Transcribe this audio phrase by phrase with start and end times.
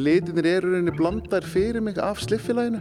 [0.00, 2.80] en litinir eru rauninni blandar fyrir mig af sliffélaginu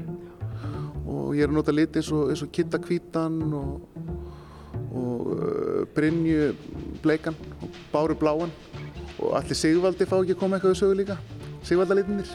[1.09, 3.81] og ég er að nota liti eins og, og kittakvítan og,
[4.95, 6.53] og uh, Brynju
[7.03, 8.53] bleikan og Báru bláan
[9.19, 11.19] og allir Sigvaldi fá ekki að koma eitthvað í sögu líka
[11.67, 12.31] Sigvaldalitinir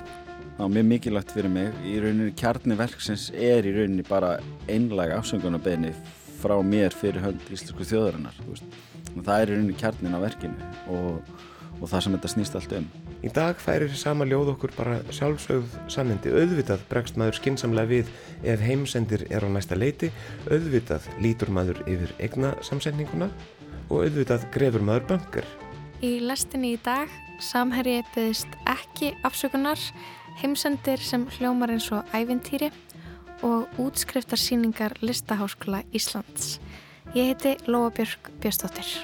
[0.55, 1.79] Það var mjög mikilvægt fyrir mig.
[1.83, 4.37] Í rauninni kjarni verksins er í rauninni bara
[4.71, 5.91] einlega afsöngunarbeginni
[6.39, 8.39] frá mér fyrir hönd íslensku þjóðarinnar.
[9.17, 11.35] Það er í rauninni kjarnin á verkinu og,
[11.81, 12.87] og það sem þetta snýst allt um.
[13.25, 16.29] Í dag færir sama ljóð okkur bara sjálfsögð sannindi.
[16.29, 18.11] Auðvitað bregst maður skinsamlega við
[18.53, 20.11] ef heimsendir er á næsta leiti.
[20.53, 23.31] Auðvitað lítur maður yfir egna samsendinguna
[23.89, 25.49] og auðvitað grefur maður bankar.
[26.05, 27.09] Í lestinni í dag
[27.41, 29.81] samherji byggðist ekki afsökunar
[30.43, 32.69] heimsendir sem hljómar eins og ævintýri
[33.41, 36.59] og útskriftarsýningar Listaháskóla Íslands.
[37.17, 39.01] Ég heiti Lóa Björg Björnstóttir.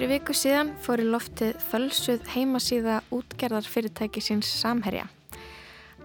[0.00, 5.02] Fyrir viku síðan fór í loftið fölsuð heimasíða útgerðar fyrirtæki síns samherja.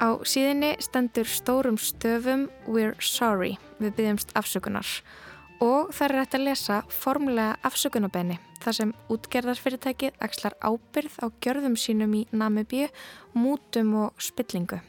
[0.04, 4.90] Á síðinni stendur stórum stöfum We're sorry við byggjumst afsökunar
[5.64, 8.36] og það er hægt að lesa formulega afsökunarbeini
[8.66, 12.90] þar sem útgerðarfyrirtækið axlar ábyrð á gjörðum sínum í Namibíu,
[13.32, 14.82] mútum og spillingu.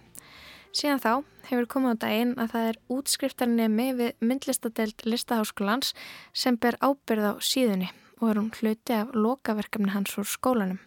[0.75, 1.13] Síðan þá
[1.53, 5.95] hefur komið á daginn að það er útskriftarnemi við myndlistadelt listaháskólans
[6.35, 10.81] sem ber ábyrð á síðunni og er hún hluti af lokaverkefni hans úr skólanum.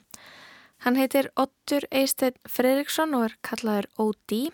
[0.85, 4.49] Hann heitir Ottur Eisteinn Fredriksson og er kallaður O.D.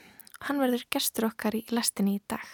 [0.47, 2.45] Hann verður gestur okkar í lestinni í dag.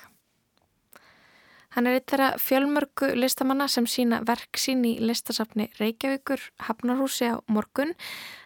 [1.71, 7.39] Hann er eitt þeirra fjölmörgu listamanna sem sína verk sín í listasafni Reykjavíkur Hafnarhúsi á
[7.47, 7.93] morgun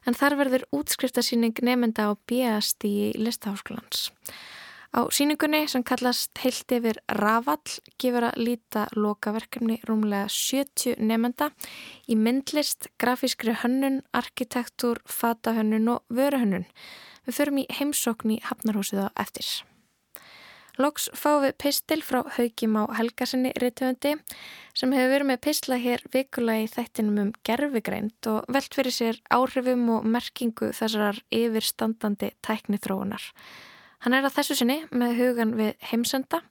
[0.06, 2.86] en þar verður útskriftasýning nefnda á B.A.S.T.
[2.86, 4.12] í listaháskólans.
[4.96, 11.50] Á síningunni sem kallast heilt yfir Ravall gefur að líta lokaverkefni rúmlega 70 nefnda
[12.08, 16.64] í myndlist, grafískri hönnun, arkitektúr, fatahönnun og vöruhönnun.
[17.28, 19.52] Við förum í heimsókn í Hafnarhúsið á eftir.
[20.80, 24.16] Loks fá við pistil frá Haugim á Helgarsinni Rittöfundi
[24.72, 29.24] sem hefur verið með pistla hér vikulega í þættinum um gerfigreind og velt fyrir sér
[29.28, 33.34] áhrifum og merkingu þessarar yfirstandandi tækni þróunar.
[34.06, 36.44] Hann er að þessu sinni með hugan við heimsenda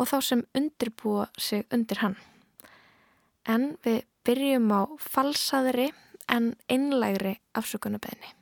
[0.00, 2.14] og þá sem undirbúa sig undir hann.
[3.44, 5.90] En við byrjum á falsaðri
[6.32, 8.32] en einlægri afsökunarbeðni.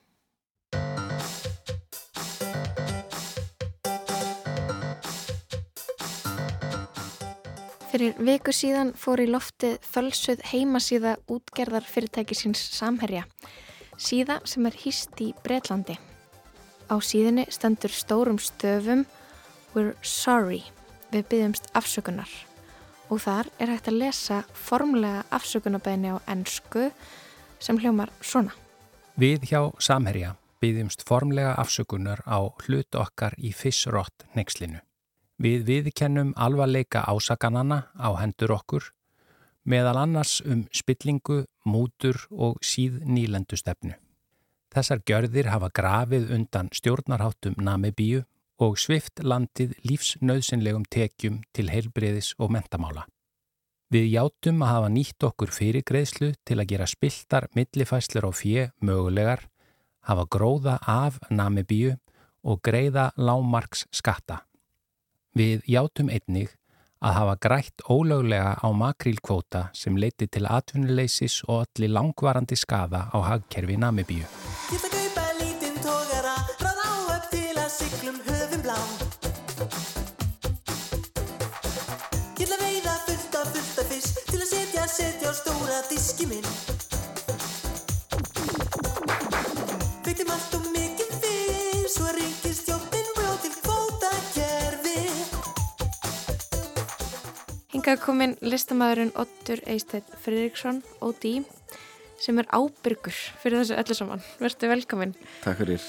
[7.91, 13.27] Fyrir viku síðan fór í loftið fölsuð heimasíða útgerðar fyrirtækisins Samherja,
[13.99, 15.99] síða sem er hýst í Breitlandi.
[16.86, 19.06] Á síðinni stendur stórum stöfum
[19.74, 20.62] We're sorry,
[21.12, 22.30] við byggjumst afsökunar
[23.10, 26.88] og þar er hægt að lesa formlega afsökunarbeginni á ennsku
[27.62, 28.54] sem hljómar svona.
[29.16, 34.80] Við hjá Samherja byggjumst formlega afsökunar á hlut okkar í Fissrott nexlinu.
[35.36, 38.88] Við viðkennum alvarleika ásakanana á hendur okkur,
[39.68, 43.98] meðal annars um spillingu, mútur og síð nýlendustefnu.
[44.76, 48.26] Þessar gjörðir hafa grafið undan stjórnarháttum Namibíu
[48.60, 53.06] og svift landið lífsnauðsynlegum tekjum til heilbreyðis og mentamála.
[53.88, 58.66] Við játum að hafa nýtt okkur fyrir greiðslu til að gera spiltar millifæslur á fjö
[58.84, 59.47] mögulegar,
[60.04, 61.94] hafa gróða af Namibíu
[62.44, 64.42] og greiða lámarks skatta.
[65.32, 66.53] Við játum einnig
[67.05, 73.19] að hafa grætt ólöglega á makrílkvóta sem leiti til atvinnuleysis og allir langvarandi skaða á
[73.31, 74.25] hagkerfi Namibíu.
[74.73, 76.37] Ég ætla að kaupa lítinn tókara,
[97.86, 101.44] Hingað kominn listamæðurinn Ottur Eisteinn Fridriksson, O.D.
[102.18, 104.24] sem er ábyrgur fyrir þessu öllu saman.
[104.41, 105.12] Verður velkominn.
[105.44, 105.84] Takk fyrir.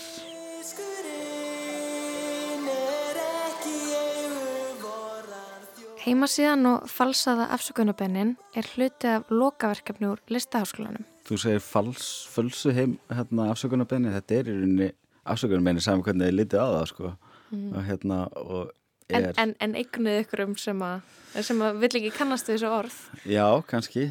[6.06, 11.02] Heimasíðan og falsaða afsökunarbennin er hluti af lokaverkefni úr listaháskólanum.
[11.26, 14.96] Þú segir fals, fölsu heim hérna, afsökunarbeginni, þetta er í rauninni
[15.26, 17.18] afsökunarbeginni saman hvernig þið litið á það sko.
[17.48, 18.76] og hérna og
[19.10, 21.06] er, en, en eignuð ykkur um sem að,
[21.46, 22.98] sem að vill ekki kannast þessu orð.
[23.30, 24.08] já, kannski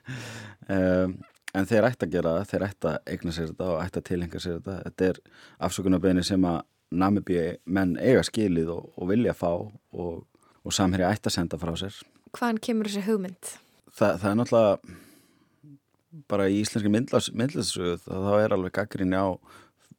[0.76, 1.16] um,
[1.56, 4.08] en þeir ætti að gera það, þeir ætti að eigna sér þetta og ætti að
[4.10, 5.22] tilhenga sér þetta þetta er
[5.68, 10.22] afsökunarbeginni sem að Namibíu menn eiga skilið og, og vilja fá og,
[10.64, 11.98] og samherja ætti að senda frá sér
[12.32, 13.52] hvaðan kemur þessi hugmynd?
[13.92, 14.96] það, það er náttúrulega
[16.28, 16.92] bara í íslenski
[17.36, 19.36] myndlæssugu þá er alveg gaggrinni á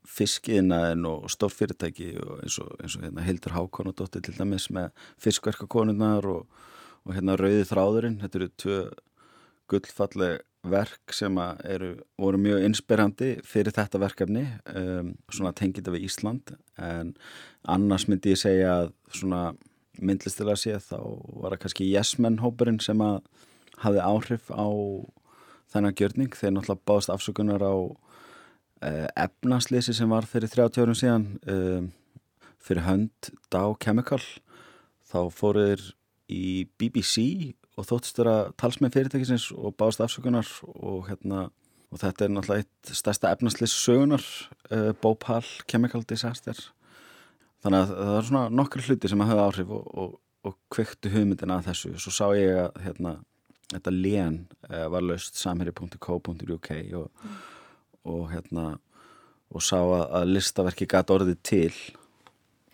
[0.10, 4.70] fiskiðinaðin og stórfyrirtæki og eins og, eins og hérna, Hildur Hákon og Dóttir til dæmis
[4.74, 4.90] með
[5.22, 6.46] fiskverkakonunnar og,
[7.06, 8.20] og hérna Rauði þráðurinn.
[8.24, 8.80] Þetta eru tvö
[9.70, 14.44] gullfalleg verk sem eru, voru mjög inspirandi fyrir þetta verkefni
[14.76, 16.56] um, svona tengið við Ísland.
[16.76, 17.14] En
[17.64, 19.44] annars myndi ég segja að svona
[20.00, 23.22] myndlistilega séð þá var það kannski Yes-Men hópurinn sem að
[23.80, 24.68] hafði áhrif á
[25.72, 26.36] þennan gjörning.
[26.36, 27.76] Þeir náttúrulega báðast afsökunar á
[28.84, 31.86] uh, efnaslýsi sem var fyrir 30 árum síðan uh,
[32.60, 34.22] fyrir hönd Dow Chemical
[35.10, 35.84] þá fóruður
[36.30, 41.48] í BBC og þóttistur að talsmenn fyrirtækisins og báðast afsökunar og hérna
[41.90, 44.26] og þetta er náttúrulega eitt stærsta efnaslýs sögunar
[44.70, 46.58] uh, Bhopal Chemical Disaster
[47.64, 51.12] þannig að það er svona nokkru hluti sem að hafa áhrif og, og, og kvektu
[51.14, 53.16] hugmyndina að þessu svo sá ég að hérna,
[53.74, 57.40] þetta lén uh, var löst samheri.co.uk og, mm.
[58.10, 58.68] Og hérna
[59.50, 61.74] og sá að, að listaverki gæti orðið til.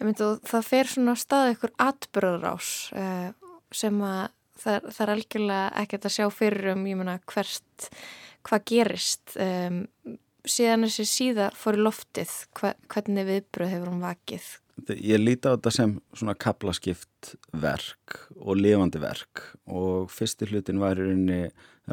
[0.04, 3.30] Myndi, það fer svona á stað ykkur atbyrðarás uh,
[3.76, 4.26] sem að
[4.60, 7.90] það, það er algjörlega ekkert að sjá fyrir um ég menna hvert
[8.46, 9.38] hvað gerist.
[9.40, 9.82] Um,
[10.46, 14.50] síðan þessi síða fór í loftið hva, hvernig viðbröð hefur hún vakið?
[14.92, 21.00] Ég líti á þetta sem svona kaplaskipt verk og lifandi verk og fyrsti hlutin var
[21.00, 21.40] í rauninni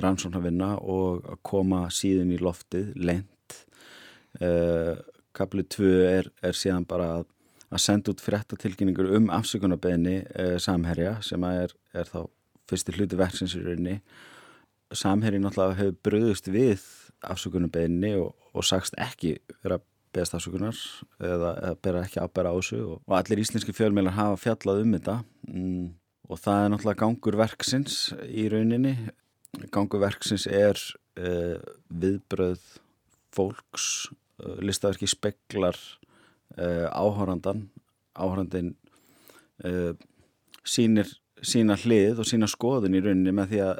[0.00, 3.58] rannsóknarvinna og að koma síðan í loftið lent.
[4.40, 4.96] Uh,
[5.36, 7.26] kapli 2 er, er síðan bara að,
[7.72, 12.24] að senda út fréttatilkynningur um afsökunarbeginni uh, samherja sem er, er þá
[12.70, 14.00] fyrsti hluti verksins í rauninni.
[14.92, 16.84] Samherji náttúrulega hefur bröðust við
[17.28, 19.80] afsökunarbeginni og, og sagst ekki vera
[20.12, 20.76] beðast afsökunar
[21.20, 24.96] eða, eða bera ekki ábæra á þessu og, og allir íslenski fjölmeilar hafa fjallað um
[24.96, 25.18] þetta.
[25.48, 25.86] Mm,
[26.28, 27.98] og það er náttúrulega gangur verksins
[28.28, 28.94] í rauninni
[29.72, 30.78] gangur verksins er
[31.20, 31.58] uh,
[31.88, 32.62] viðbröð
[33.32, 34.08] fólks
[34.42, 35.78] uh, listaverki speklar
[36.58, 37.68] uh, áhórandan
[38.12, 38.74] áhórandin
[40.68, 41.08] sínir
[41.40, 43.78] sína hlið og sína skoðun í rauninni með því að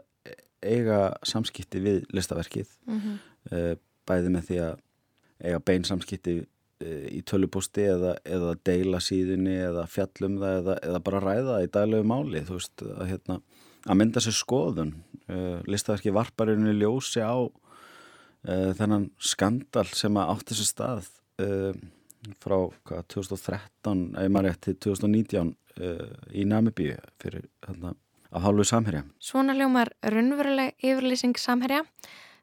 [0.62, 3.80] eiga samskipti við listaverkið mm -hmm.
[4.06, 4.74] bæði með því að
[5.42, 6.36] eiga beinsamskipti
[6.86, 11.70] í tölupústi eða, eða deila síðunni eða fjallum það eða, eða bara ræða það í
[11.76, 13.38] daglegu máli þú veist að, hérna,
[13.86, 14.92] að mynda sér skoðun
[15.28, 21.10] uh, listaverki varparinu ljósi á uh, þennan skandal sem að átti sér stað
[21.42, 21.72] uh,
[22.42, 22.56] frá
[22.86, 25.56] hvað, 2013 eða maður rétt til 2019
[26.36, 27.94] í Namibíu fyrir hérna,
[28.28, 29.00] að hálfu samherja.
[29.24, 31.80] Svona ljómar raunveruleg yfirlýsing samherja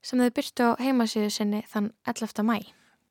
[0.01, 2.41] sem þau byrtu á heimasíðu sinni þann 11.
[2.43, 2.57] mæ.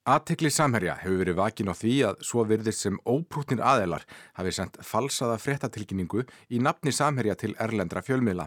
[0.09, 4.07] Aðtekli samherja hefur verið vakin á því að svo virðist sem óprútnir aðelar
[4.39, 8.47] hafi sendt falsaða fréttatilkynningu í nafni samherja til erlendra fjölmiðla.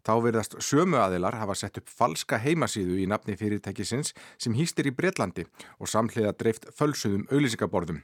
[0.00, 4.94] Þá verðast sömu aðelar hafa sett upp falska heimasíðu í nafni fyrirtækisins sem hýstir í
[4.96, 5.44] Breitlandi
[5.76, 8.00] og samhliða dreift fölsuðum auðlýsingaborðum.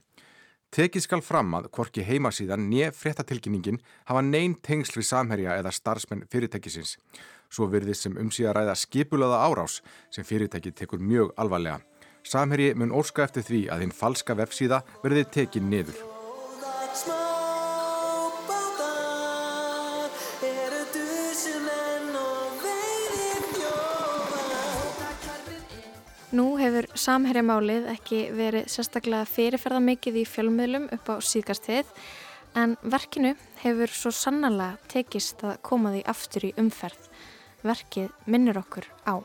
[0.69, 3.81] Tekið skal fram að hvorki heimasíðan nýja fréttatilkynningin
[4.13, 6.99] hafa neyn tengsl við samherja eða starfsmenn fyrirtækisins.
[7.49, 9.81] Svo virðist sem umsíða ræða skipulaða árás
[10.13, 11.81] sem fyrirtæki tekur mjög alvarlega.
[12.23, 15.99] Samherji mun óska eftir því að hinn falska vefsíða verði tekin niður.
[26.31, 31.89] Nú hefur samherjamálið ekki verið sérstaklega fyrirferða mikið í fjölmiðlum upp á síðgastið
[32.61, 33.33] en verkinu
[33.65, 37.09] hefur svo sannlega tekist að koma því aftur í umferð.
[37.67, 39.19] Verkið minnir okkur á.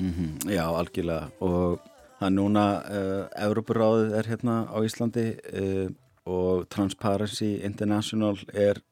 [0.00, 1.78] Mm -hmm, já, algjörlega og
[2.20, 5.88] það er núna uh, Európaráðið er hérna á Íslandi uh,
[6.28, 8.82] og Transparency International er,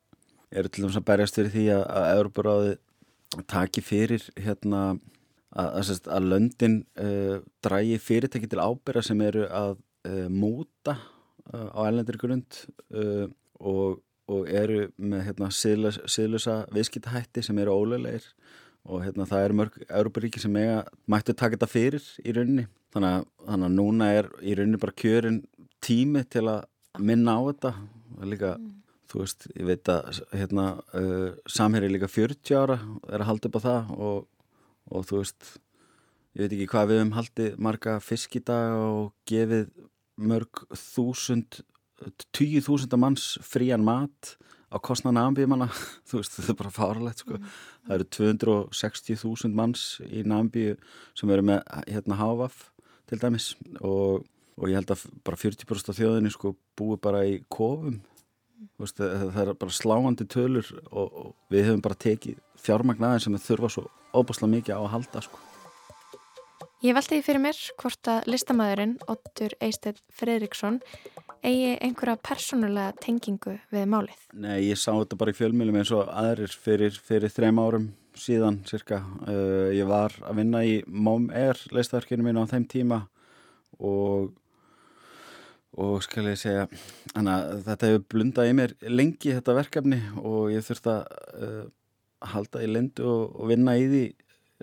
[0.49, 4.83] er til dæmis að berjast fyrir því að, að Európaráðið taki fyrir hérna
[5.53, 9.77] að, að, að löndin uh, drægi fyrirtæki til ábyrra sem eru að
[10.09, 10.97] uh,
[11.49, 12.59] á ellendir grund
[12.93, 18.27] og, og eru með hérna, síðlusa viðskiptahætti sem eru óleilegir
[18.89, 23.19] og hérna, það eru mörg Európaríki sem eiga, mættu taka þetta fyrir í rauninni þannig
[23.19, 25.43] að, þannig að núna er í rauninni bara kjörin
[25.85, 26.67] tími til að
[26.99, 27.73] minna á þetta
[28.29, 28.73] líka, mm.
[29.11, 30.67] þú veist, ég veit að hérna,
[31.47, 34.27] samherri líka 40 ára er að halda upp á það og
[34.95, 35.49] og þú veist
[36.37, 39.71] ég veit ekki hvað við hefum haldið marga fiskidag og gefið
[40.19, 41.61] mörg þúsund
[42.37, 44.37] tíu þúsunda manns frían mat
[44.69, 45.69] á kostnana ambíumanna
[46.09, 47.53] þú veist þetta er bara farlegt sko mm.
[47.87, 50.77] það eru 260.000 manns í Nambíu
[51.19, 52.69] sem eru með hérna Hávaf
[53.09, 53.51] til dæmis
[53.81, 54.25] og,
[54.59, 58.01] og ég held að bara 40% af þjóðinni sko búi bara í kofum
[58.79, 63.45] Veist, það, er bara sláandi tölur og, og við höfum bara tekið fjármagnaðin sem við
[63.45, 63.85] þurfa svo
[64.19, 65.43] óbúslega mikið á að halda sko.
[66.83, 70.81] Ég veldi því fyrir mér hvort að listamæðurinn Ottur Eistedt Fredriksson
[71.39, 74.27] eigi einhverja persónulega tengingu við málið.
[74.35, 77.89] Nei, ég sá þetta bara í fjölmjölum eins og aðrir fyrir, fyrir þreim árum
[78.21, 79.03] síðan cirka.
[79.27, 83.03] Uh, ég var að vinna í Mom Air listaverkinu mín á þeim tíma
[83.79, 84.35] og
[85.79, 86.65] og skal ég segja
[87.15, 91.67] að þetta hefur blundað í mér lengi þetta verkefni og ég þurfti að uh,
[92.33, 94.05] halda í lendu og, og vinna í því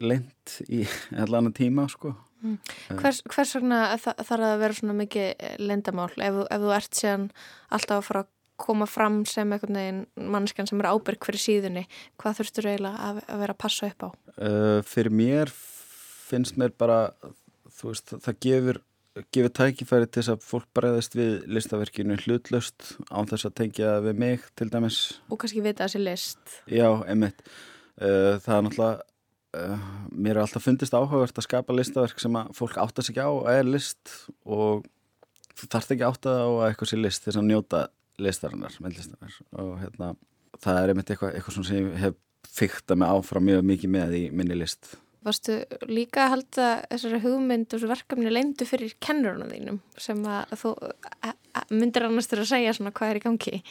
[0.04, 0.82] lend í
[1.24, 2.12] allan tíma sko.
[2.44, 2.58] Mm.
[3.00, 7.30] Hvers, hvers vegna þarf það að vera svona mikið lendamál ef, ef þú ert síðan
[7.74, 11.86] alltaf að fara að koma fram sem einhvern veginn mannskan sem er ábyrg fyrir síðunni
[12.22, 14.10] hvað þurftur eiginlega að, að vera að passa upp á?
[14.36, 15.54] Uh, fyrir mér
[16.26, 17.00] finnst mér bara
[17.84, 18.82] veist, það gefur
[19.32, 24.18] gefið tækifæri til þess að fólk bregðast við listaverkinu hlutlaust án þess að tengja við
[24.20, 25.00] mig til dæmis.
[25.32, 26.58] Og kannski vita þessi list.
[26.68, 27.40] Já, einmitt.
[27.96, 29.06] Uh, það er náttúrulega
[29.56, 33.32] uh, mér er alltaf fundist áhugavert að skapa listaverk sem að fólk áttast ekki á
[33.32, 34.84] að er list og
[35.56, 37.86] þú þarft ekki áttað á að eitthvað sé list þess að njóta
[38.22, 40.14] listarinnar, myndlistarinnar og hérna,
[40.62, 42.22] það er einmitt eitthvað, eitthvað sem ég hef
[42.56, 44.94] fyrta mig áfram mjög mikið með í minni list
[45.26, 45.56] Varstu
[45.90, 50.74] líka að halda þessari hugmynd og þessu verkefni leyndu fyrir kennuruna þínum sem að þú
[51.74, 53.62] myndir annars þurfa að segja svona hvað er í gangi?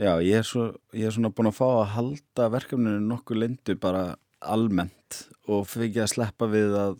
[0.00, 3.76] Já, ég er, svo, ég er svona búin að fá að halda verkefninu nokkuð leyndu
[3.82, 4.06] bara
[4.40, 6.96] almennt og fyrir ekki að sleppa við að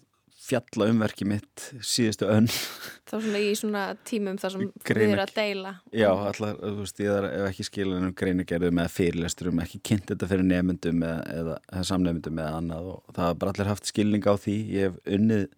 [0.53, 2.49] fjalla um verkið mitt síðustu önn.
[3.09, 5.73] Þá svona í svona tímum þar sem Greina, við erum að deila.
[5.97, 10.31] Já, allar, þú veist, ég er ekki skilin um greinagerðum eða fyrirlesturum ekki kynnt þetta
[10.31, 14.35] fyrir nefndum eða, eða samnefndum eða annað og það har bara allir haft skilning á
[14.37, 14.57] því.
[14.77, 15.49] Ég hef unnið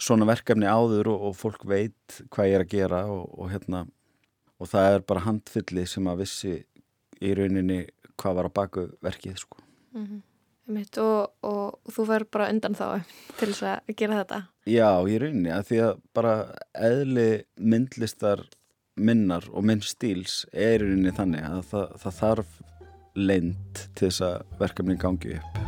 [0.00, 3.84] svona verkefni áður og, og fólk veit hvað ég er að gera og, og hérna
[4.60, 6.56] og það er bara handfylli sem að vissi
[7.20, 7.84] í rauninni
[8.20, 9.60] hvað var að baku verkið sko.
[9.94, 10.20] Mm -hmm.
[10.70, 13.02] Og, og þú verður bara undan þá
[13.40, 14.40] til þess að gera þetta.
[14.70, 16.34] Já, ég rauninni að því að bara
[16.78, 18.44] eðli myndlistar
[19.00, 22.56] minnar og minn stíls er rauninni þannig að það, það þarf
[23.18, 25.60] leint til þess að verkefni gangi upp.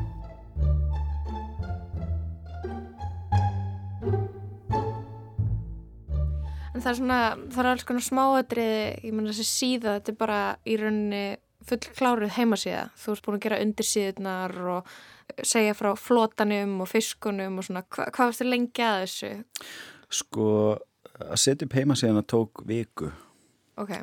[6.72, 10.20] En það er svona það er alls konar smáadriði ég menna þessi síða, þetta er
[10.22, 11.24] bara í rauninni
[11.68, 12.86] full kláruð heimasíða.
[12.98, 14.92] Þú ert búin að gera undirsíðunar og
[15.46, 17.84] segja frá flotanum og fiskunum og svona.
[17.88, 19.32] Hva, hvað varst þið lengi að þessu?
[20.12, 20.48] Sko,
[21.22, 23.12] að setja upp heimasíðana tók viku.
[23.80, 23.94] Ok.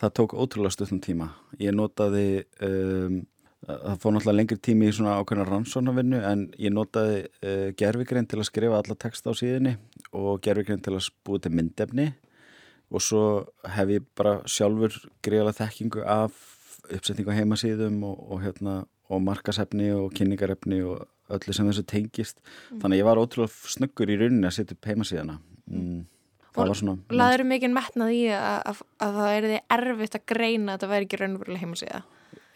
[0.00, 1.28] Það tók ótrúlega stundum tíma.
[1.60, 3.20] Ég notaði, um,
[3.66, 8.40] það fór náttúrulega lengri tími í svona ákveðna rannsónavinnu en ég notaði uh, gerfigrein til
[8.40, 9.76] að skrifa alla texta á síðinni
[10.16, 12.08] og gerfigrein til að búið til myndefni
[12.90, 13.24] og svo
[13.70, 16.38] hef ég bara sjálfur greiðlega þekkingu af
[16.88, 18.76] uppsetningu á heimasíðum og, og, hérna,
[19.10, 22.40] og markasefni og kynningarefni og öllu sem þessu tengist.
[22.40, 22.80] Mm.
[22.82, 25.36] þannig að ég var ótrúlega snöggur í rauninni að setja upp heimasíðana
[25.70, 26.00] mm.
[26.58, 26.72] og
[27.14, 30.94] laður mikið metnað í að, að, að það er því erfitt að greina að það
[30.94, 32.02] væri ekki raunveruleg heimasíða?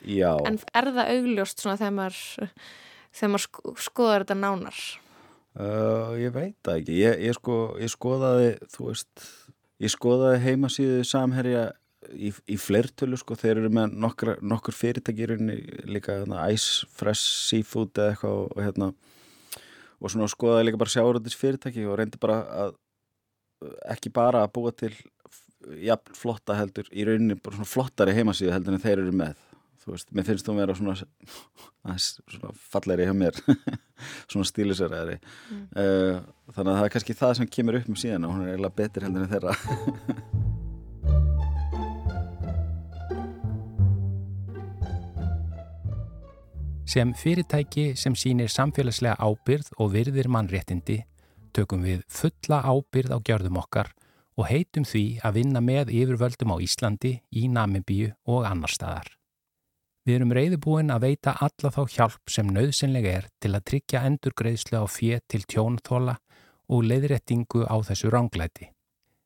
[0.04, 0.32] Já.
[0.44, 2.50] en er það augljóst svona þegar maður,
[3.14, 4.82] þegar maður sko, skoðar þetta nánar?
[5.54, 6.94] Uh, ég veit það ekki.
[6.98, 9.26] Ég, ég, sko, ég skoðaði þú veist
[9.82, 11.64] ég skoðaði heimasíðu samherja
[12.12, 15.34] í, í fleirtölu sko, þeir eru með nokkra, nokkur fyrirtækir
[15.88, 18.90] líka hérna, Ice Fresh Seafood eða eitthvað og, hérna,
[20.00, 22.76] og svona skoðaði líka bara sjáuröndis fyrirtæki og reyndi bara að
[23.94, 24.92] ekki bara að búa til
[25.80, 29.40] jafn flotta heldur í rauninni bara svona flottari heimasíðu heldur en þeir eru með.
[29.84, 30.94] Þú veist, mér finnst þú að vera svona,
[32.08, 33.40] svona falleri hjá mér
[34.32, 35.66] svona stílisverðari mm.
[35.76, 36.22] uh,
[36.54, 38.80] þannig að það er kannski það sem kemur upp með síðan og hún er eiginlega
[38.80, 40.32] betur heldur en þeirra
[46.94, 51.00] Sem fyrirtæki sem sínir samfélagslega ábyrð og virðir mannréttindi
[51.50, 53.90] tökum við fulla ábyrð á gjörðum okkar
[54.38, 59.10] og heitum því að vinna með yfirvöldum á Íslandi, í Namibíu og annar staðar.
[60.06, 64.78] Við erum reyðubúin að veita alla þá hjálp sem nöðsynlega er til að tryggja endurgreðslu
[64.78, 66.18] á fjö til tjónþóla
[66.70, 68.70] og leiðrættingu á þessu ránglæti.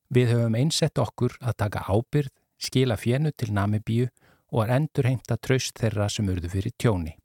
[0.08, 4.08] Við höfum einsett okkur að taka ábyrð, skila fjennu til Namibíu
[4.56, 7.18] og er endurheimta tröst þeirra sem urðu fyrir tjóni.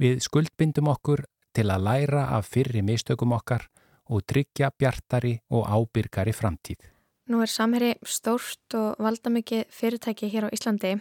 [0.00, 3.66] Við skuldbindum okkur til að læra af fyrri mistökum okkar
[4.10, 6.80] og tryggja bjartari og ábyrgari framtíð.
[7.30, 10.94] Nú er samheri stórt og valdamikið fyrirtæki hér á Íslandi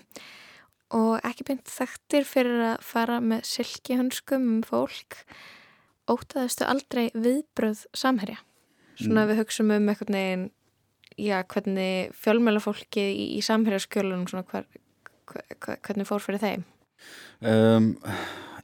[0.94, 5.22] og ekki beint þekktir fyrir að fara með silkihönskum um fólk.
[6.10, 8.42] Ótaðistu aldrei viðbröð samherja?
[9.00, 9.32] Svona mm.
[9.32, 10.46] við hugsaum um eitthvað neginn,
[11.16, 14.68] já, hvernig fjölmjöla fólki í, í samherjaskjölunum, svona hver,
[15.30, 16.68] hve- hve- hvernig fór fyrir þeim?
[17.40, 17.94] Um,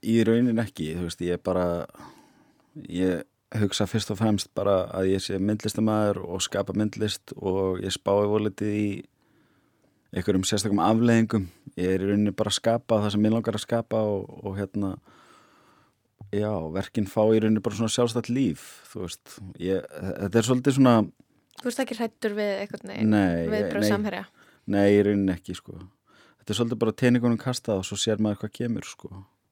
[0.05, 1.65] í raunin ekki, þú veist, ég bara
[2.91, 7.93] ég hugsa fyrst og fremst bara að ég sé myndlistamæður og skapa myndlist og ég
[7.95, 8.87] spái volitið í
[10.15, 13.65] einhverjum sérstakum afleðingum ég er í rauninni bara að skapa það sem ég langar að
[13.65, 14.95] skapa og, og hérna
[16.35, 19.85] já, verkin fá í rauninni bara svona sjálfstætt líf þú veist, ég,
[20.23, 20.97] þetta er svolítið svona
[21.55, 24.25] Þú veist ekki hrættur við einhvern veginn nei, viðbröð nei, samherja?
[24.73, 25.77] Nei, í rauninni ekki sko.
[26.41, 29.11] Þetta er svolítið bara teiningunum kastað og svo sér maður hvað kemur sko.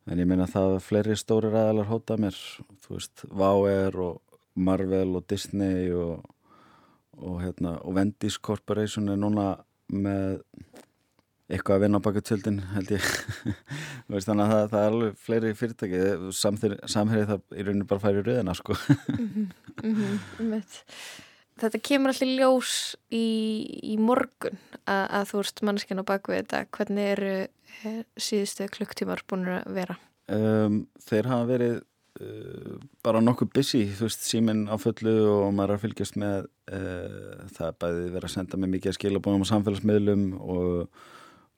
[0.09, 2.37] En ég meina það að fleiri stóri ræðalar hóta mér,
[2.83, 6.25] þú veist, Váer og Marvel og Disney og,
[7.21, 9.53] og, hérna, og Wendy's Corporation er núna
[9.93, 10.41] með
[11.53, 13.07] eitthvað að vinna á baka tjöldin held ég
[14.11, 16.01] veist, þannig að það, það er alveg fleiri fyrirtæki
[16.39, 18.77] samherið það í rauninni bara færi rauðina sko.
[19.83, 20.81] Mhm, einmitt.
[21.63, 22.71] Þetta kemur allir ljós
[23.13, 23.25] í,
[23.93, 24.57] í morgun
[24.89, 26.63] að, að þú ert mannskinn á bakvið þetta.
[26.73, 27.33] Hvernig eru
[28.19, 29.99] síðustu klukktímar búin að vera?
[30.31, 31.75] um, þeir hafa verið
[32.23, 32.75] uh,
[33.05, 37.49] bara nokkuð busy þú veist, síminn á fullu og maður er að fylgjast með uh,
[37.55, 41.01] það er bæði verið að senda mig mikið að skilabónum á samfélagsmiðlum og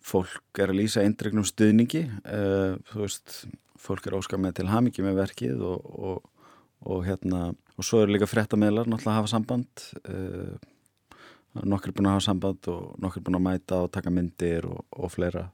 [0.06, 2.04] fólk er að lýsa eindregnum stuðningi.
[2.30, 3.40] Uh, þú veist,
[3.82, 6.52] fólk er óskar með til hamingi með verkið og, og,
[6.86, 9.88] og hérna og svo eru líka fréttameðlar náttúrulega að hafa samband.
[10.06, 10.54] Uh,
[11.66, 14.68] nokkur er búin að hafa samband og nokkur er búin að mæta og taka myndir
[14.70, 15.48] og, og fleira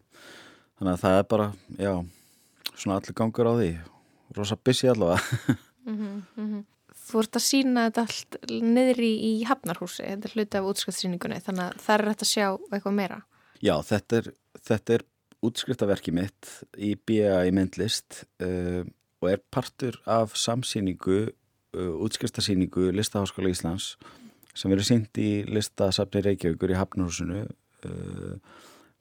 [0.82, 1.48] þannig að það er bara,
[1.78, 1.94] já
[2.74, 3.72] svona allir gangur á því
[4.34, 5.58] rosa busy allavega
[7.12, 11.66] Þú ert að sína þetta allt niðri í Hafnarhúsi, þetta er hluti af útskriftssýningunni, þannig
[11.66, 13.18] að það er hægt að sjá eitthvað meira.
[13.60, 14.30] Já, þetta er,
[14.70, 15.04] þetta er
[15.50, 18.86] útskriftaverki mitt í BA í myndlist uh,
[19.20, 23.96] og er partur af samsýningu, uh, útskriftasýningu Listaháskóla Íslands
[24.54, 27.44] sem verður sínt í listasafni Reykjavíkur í Hafnarhúsinu.
[27.82, 28.38] Uh,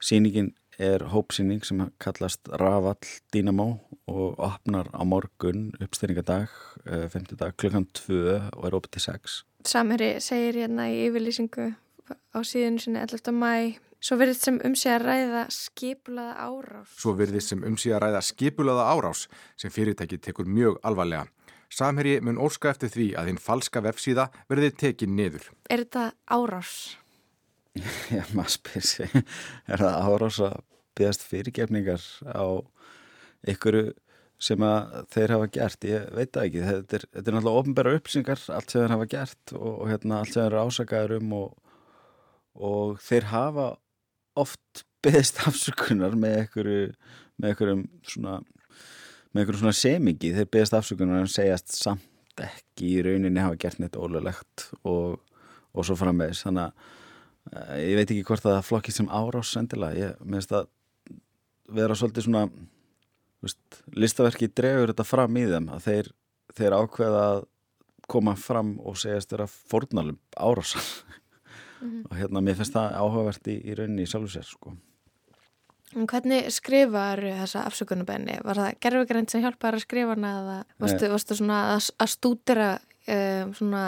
[0.01, 0.51] sýningin
[0.81, 3.67] er hópsýning sem kallast Rafall Dynamo
[4.09, 6.49] og opnar á morgun uppstyrningadag,
[6.89, 7.37] uh, 5.
[7.37, 8.17] dag, klukkan 2
[8.57, 9.37] og er opið til 6.
[9.65, 11.67] Samherri segir hérna í yfirlýsingu
[12.33, 13.33] á síðinu sinni 11.
[13.35, 16.95] mæ, svo verður sem um sig að ræða skipulaða árás.
[16.97, 21.27] Svo virðist sem um sig að ræða skipulaða árás sem fyrirtæki tekur mjög alvarlega.
[21.71, 25.45] Samherji mun óska eftir því að hinn falska vefsíða verði tekin niður.
[25.69, 26.97] Er þetta árás?
[28.15, 29.17] Já, maður spyr sig,
[29.71, 30.55] er það árás að
[30.97, 32.45] byggast fyrirgefningar á
[33.47, 33.93] einhverju
[34.41, 37.95] sem að þeir hafa gert, ég veit það ekki þetta er, þetta er náttúrulega ofnbæra
[37.99, 41.35] uppsingar allt sem þeir hafa gert og, og hérna, allt sem þeir eru ásakaður um
[41.37, 41.75] og,
[42.69, 43.67] og þeir hafa
[44.41, 46.79] oft byggst afsökunar með einhverju
[47.41, 48.39] með einhverjum svona
[49.31, 53.79] með einhverjum svona semingi, þeir byggast afsökunar en segjast samt ekki í rauninni hafa gert
[53.79, 55.21] neitt ólulegt og,
[55.71, 56.97] og svo framvegis, þannig að
[57.81, 60.69] ég veit ekki hvort það flokkið sem árás sendilega, ég minnst að
[61.71, 62.43] vera svolítið svona
[63.41, 66.11] veist, listaverki dregur þetta fram í þeim að þeir,
[66.57, 67.41] þeir ákveða að
[68.11, 70.87] koma fram og segjast þeirra fórnalum árásar
[71.81, 74.75] og hérna mér finnst það áhugavert í, í rauninni í sjálfu sér sko.
[75.91, 78.37] Hvernig skrifar þessa afsökunarbenni?
[78.47, 82.69] Var það gerfugrænt sem hjálpaði að skrifa hana eða varstu, varstu svona að, að stúdira
[82.77, 83.83] um, svona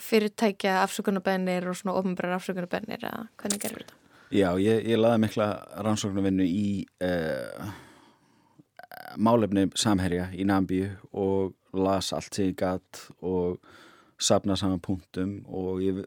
[0.00, 3.98] fyrirtækja afsökunarbennir og svona ofnbærar afsökunarbennir eða hvernig gerur þetta?
[4.32, 5.48] Já, ég, ég laði mikla
[5.84, 6.68] rannsóknarvinnu í
[7.04, 7.72] uh,
[9.20, 13.60] málefni samherja í Nambíu og las allt sem ég gatt og
[14.22, 16.00] sapna saman punktum og ég,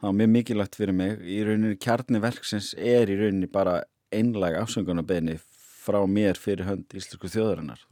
[0.00, 1.16] það var mjög mikilvægt fyrir mig.
[1.22, 3.82] Í rauninni kjarni verksins er í rauninni bara
[4.12, 5.38] einlag afsöngunarbeðni
[5.82, 7.82] frá mér fyrir hönd íslensku þjóðarinnar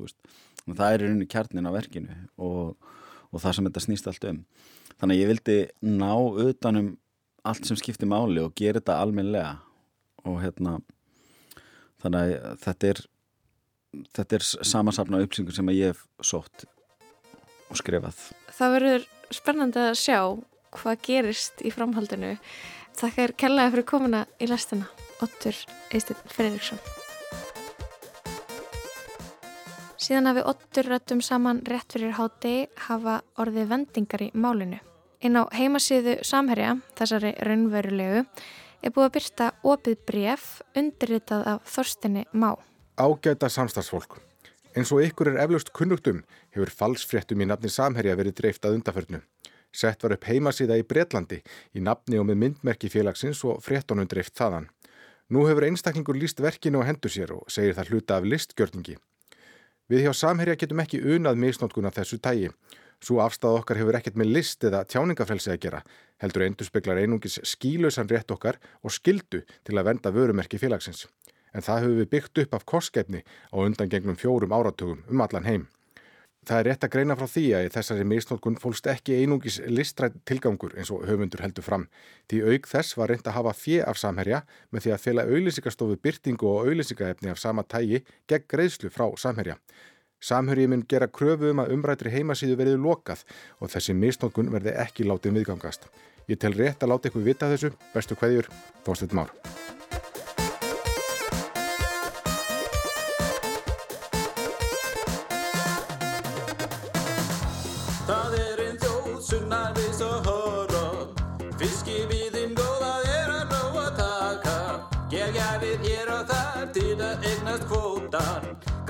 [0.69, 2.77] það er í rauninni kjarnin á verkinu og,
[3.31, 4.43] og það sem þetta snýst allt um
[5.01, 6.13] þannig að ég vildi ná
[6.47, 6.91] utanum
[7.49, 9.55] allt sem skiptir máli og gera þetta almenlega
[10.29, 10.77] og hérna
[12.03, 13.03] þannig að þetta er
[14.17, 16.67] þetta er samansafna upplýsingur sem að ég hef sótt
[17.71, 18.21] og skrifað
[18.53, 20.21] Það verður spennandi að sjá
[20.75, 22.37] hvað gerist í framhaldinu.
[22.99, 24.89] Þakka er kellaði fyrir komuna í lestina.
[25.25, 25.57] Ottur
[25.95, 26.81] Eistin Fredriksson.
[30.01, 32.55] Síðan hafi Ottur rættum saman rétt fyrir háti
[32.89, 34.81] hafa orðið vendingar í málinu.
[35.21, 38.23] Inn á heimasíðu Samherja, þessari raunverulegu,
[38.81, 42.55] er búið að byrta opið bref undirritað af Þorstinni Má.
[42.97, 44.17] Ágæta samstagsfólk.
[44.73, 46.23] Eins og ykkur er eflaust kunnugtum
[46.55, 49.21] hefur falsfréttum í nafni Samherja verið dreift að undaförnu.
[49.71, 51.43] Sett var upp heimasíða í Bretlandi
[51.77, 54.71] í nafni og með myndmerki félagsins og fréttonum dreift þaðan.
[55.29, 58.97] Nú hefur einstaklingur líst verkinu og hendur sér og segir það hluta af listgjörningi.
[59.91, 62.49] Við hjá Samherja getum ekki unað misnótkun af þessu tægi.
[63.01, 65.83] Svo afstæð okkar hefur ekkert með list eða tjáningafrelsi að gera,
[66.21, 71.07] heldur endur speklar einungis skílausan rétt okkar og skildu til að venda vörumerki félagsins.
[71.55, 75.69] en það hefur við byggt upp af korskeppni á undangengnum fjórum áratugum um allan heim.
[76.49, 80.17] Það er rétt að greina frá því að í þessari misnótkun fólst ekki einungis listrætt
[80.25, 81.85] tilgangur eins og höfundur heldur fram.
[82.33, 84.41] Því auk þess var reynd að hafa fjö af samherja
[84.73, 89.59] með því að fela auðlýsingastofu byrtingu og auðlýsingaefni af sama tægi gegn greiðslu frá samherja.
[90.21, 93.25] Samherji mun gera kröfu um að umrættri heimasíðu verið lokað
[93.59, 95.89] og þessi misnótkun verði ekki látið viðgangast.
[96.29, 97.73] Ég tel rétt að láta ykkur vita þessu.
[97.95, 98.53] Bestu hverjur,
[98.85, 99.33] Þorstedt Már.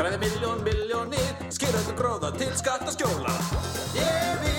[0.01, 3.35] Græði miljón, miljónir, skýrðu gróða til skattaskjóla.
[3.99, 4.50] Ég vil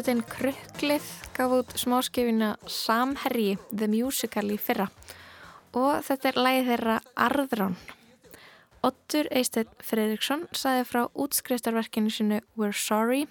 [0.00, 4.86] Hljómsveitin Krukklið gaf út smáskifina Samherji The Musical í fyrra
[5.76, 7.74] og þetta er lægi þeirra Arðrán.
[8.80, 13.26] Ottur Eisteinn Fredriksson saði frá útskriftarverkinu sinu We're Sorry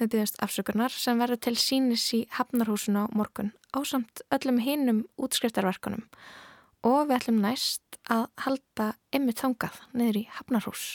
[0.00, 5.04] við byggjast afsökunar sem verður til sínis í Hafnarhúsinu á morgun á samt öllum hinnum
[5.14, 6.02] útskriftarverkunum
[6.90, 10.88] og við ætlum næst að halda ymmið þangað niður í Hafnarhús.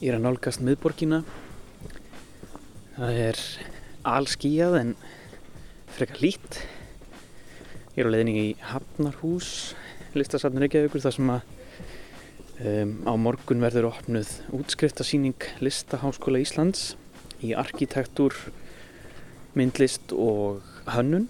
[0.00, 1.18] Ég er að nálgast miðborgina.
[2.94, 3.40] Það er
[4.08, 4.92] allskíjað en
[5.92, 6.56] frekar lít.
[7.92, 9.50] Ég er á leiðinni í Hafnarhús,
[10.16, 11.44] listasafnur Reykjavíkur, þar sem að
[12.64, 16.94] um, á morgun verður opnuð útskriftasýning Listaháskóla Íslands
[17.44, 18.32] í arkitektúr,
[19.52, 20.64] myndlist og
[20.96, 21.28] hönnun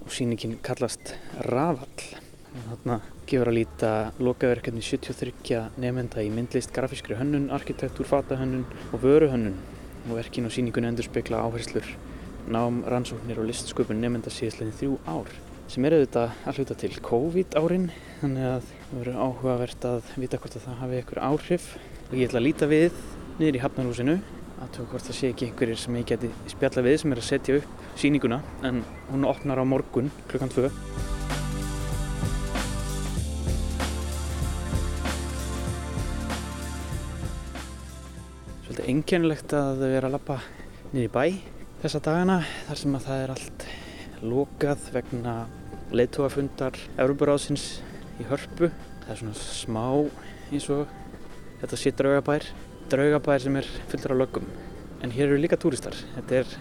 [0.00, 1.12] og sýningin kallast
[1.44, 2.08] Rafall.
[2.56, 3.02] Þarna
[3.32, 3.90] gefur að líta
[4.20, 9.56] lokaverkefni 73 nefnda í myndlist, grafískri hönnun, arkitektúr, fatahönnun og vöruhönnun.
[10.08, 11.86] Og verkin og sýningunni endur spekla áherslur
[12.50, 15.30] nám, rannsóknir og listsköpun nefnda síðastlegin þrjú ár
[15.72, 17.86] sem er auðvitað að hluta til COVID árin
[18.20, 21.68] þannig að það verður áhugavert að vita hvort að það hafi einhver áhrif.
[22.10, 23.00] Og ég ætla að líta við
[23.38, 24.18] niður í Hafnarhúsinu
[24.62, 27.30] að tók hvort það sé ekki einhverjir sem ég geti spjalla við sem er að
[27.30, 31.11] setja upp sýninguna en hún opnar á morgun klukkan 2
[38.82, 40.36] svolítið einkennilegt að vera að lappa
[40.92, 41.24] niður í bæ
[41.82, 43.66] þessa dagana þar sem að það er allt
[44.22, 45.34] lokað vegna
[45.92, 47.82] leiðtóafundar Európaráðsins
[48.18, 48.70] í hörpu.
[49.04, 49.86] Það er svona smá
[50.50, 50.88] eins og
[51.60, 52.46] þetta sé draugabær,
[52.90, 54.48] draugabær sem er fullur af löggum.
[55.02, 56.56] En hér eru líka túristar, þetta er,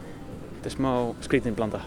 [0.59, 0.91] þetta er smá
[1.25, 1.81] skrítin blanda.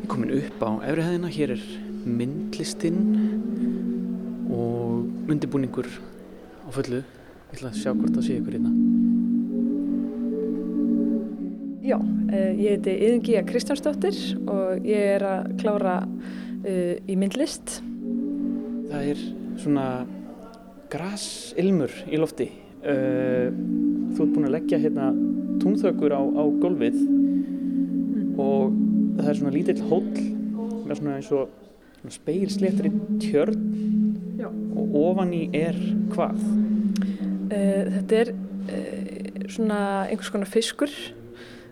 [0.00, 3.00] Ég er komin upp á efrihæðina, hér er myndlistinn
[4.50, 5.88] og undirbúningur
[6.64, 7.00] á fullu.
[7.50, 8.72] Ég ætla að sjá hvort það sé ykkur hérna.
[11.80, 11.96] Já,
[12.30, 17.80] eh, ég heiti Yðingíja Kristjánsdóttir og ég er að klára uh, í myndlist.
[18.90, 19.22] Það er
[19.58, 19.86] svona
[20.92, 22.50] grasilmur í lofti.
[22.80, 23.50] Uh,
[24.14, 25.10] þú ert búin að leggja hérna
[25.60, 27.00] túnþökur á, á gólfið
[28.40, 28.76] og
[29.18, 30.06] það er svona lítill hóll
[30.86, 31.50] með svona eins og
[32.08, 33.58] speilsléttri tjörn
[34.40, 34.48] Já.
[34.48, 35.76] og ofan í er
[36.14, 36.40] hvað?
[37.50, 40.92] Uh, þetta er uh, svona einhvers konar fiskur.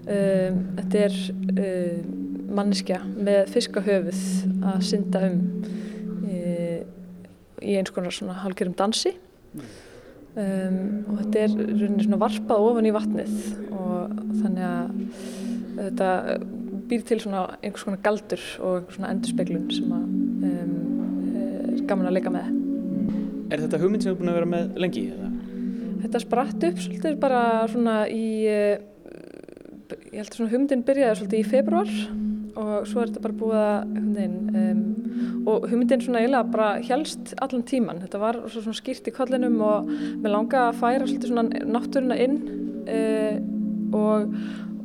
[0.08, 1.18] Uh, þetta er
[2.58, 4.22] manneskja með fiskahöfuð
[4.66, 5.42] að synda um
[6.24, 6.38] í,
[7.60, 9.12] í eins konar svona halgerum dansi
[10.38, 10.78] um,
[11.10, 11.56] og þetta er
[12.04, 13.34] svona varpað ofan í vatnið
[13.74, 15.02] og þannig að
[15.78, 16.10] þetta
[16.88, 20.04] býr til svona einhvers konar galdur og einhvers svona endurspeglun sem að
[20.48, 20.76] um,
[21.78, 22.52] er gaman að leika með.
[23.48, 25.04] Er þetta hugmynd sem þú er búin að vera með lengi?
[25.14, 25.28] Eða?
[26.04, 28.78] Þetta spratt upp svolítið bara svona í, eh,
[30.12, 31.92] ég held að svona hugmyndin byrjaði svolítið í februar
[32.58, 34.84] og svo er þetta bara búið að hugmyndin um,
[35.48, 38.02] og hugmyndin svona eiginlega bara helst allan tíman.
[38.04, 42.18] Þetta var svo svona skýrt í kollinum og mér langa að færa svolítið svona náttúruna
[42.24, 42.40] inn
[42.84, 43.36] uh,
[43.96, 44.34] og,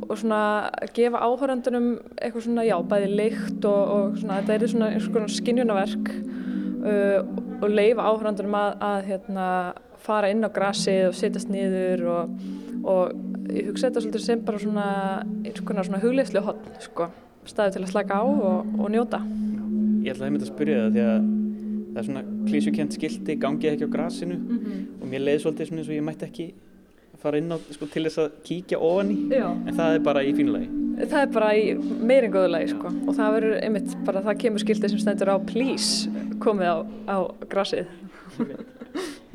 [0.07, 0.41] og svona
[0.95, 1.87] gefa áhöröndunum
[2.17, 7.19] eitthvað svona já, bæði lykt og, og svona þetta er svona einhvers konar skinjunaverk uh,
[7.63, 9.47] og leifa áhöröndunum að, að hérna
[10.03, 12.33] fara inn á grasið og setjast niður og,
[12.83, 14.87] og ég hugsa þetta svolítið sem bara svona
[15.43, 17.07] eins konar svona hugleyslu hotn sko,
[17.47, 19.21] staði til að slaka á og, og njóta.
[20.03, 21.31] Ég ætla að heimita að spyrja það því að
[21.93, 24.37] það er svona klísukent skilti, gangið ekki á grasinu
[24.99, 26.47] og mér leiði svolítið svona eins og ég mætti ekki
[27.23, 29.47] fara inn á sko, til þess að kíkja ofan í Já.
[29.49, 30.79] en það er bara í fínulegi.
[31.03, 31.63] Það er bara í
[32.05, 36.11] meirinn góðulegi sko og það verður einmitt bara það kemur skiltið sem stendur á please
[36.43, 36.77] komið á,
[37.09, 37.17] á
[37.49, 37.89] grasið.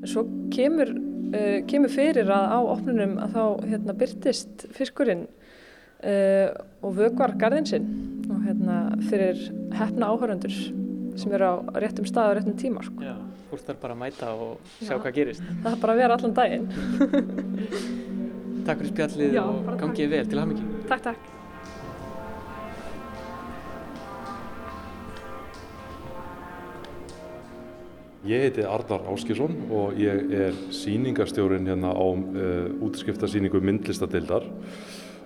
[0.06, 0.24] Svo
[0.54, 0.92] kemur,
[1.34, 7.66] uh, kemur fyrir að á opnunum að þá hérna, byrtist fiskurinn uh, og vögvar garðin
[7.68, 7.88] sinn
[8.28, 10.54] og hérna, fyrir hefna áhörundur
[11.18, 12.84] sem eru á réttum stað og réttum tíma.
[12.86, 13.27] Sko.
[13.48, 14.98] Fólk þarf bara að mæta og sjá Já.
[15.00, 15.48] hvað gerist.
[15.64, 16.66] Það er bara að vera allan daginn.
[18.68, 20.66] Takk fyrir spjallið Já, og gangið vel til hamingi.
[20.90, 21.34] Takk, takk.
[28.28, 34.44] Ég heiti Arnar Áskjesson og ég er sýningarstjórin hérna á uh, útskiptasýningu myndlistadeildar.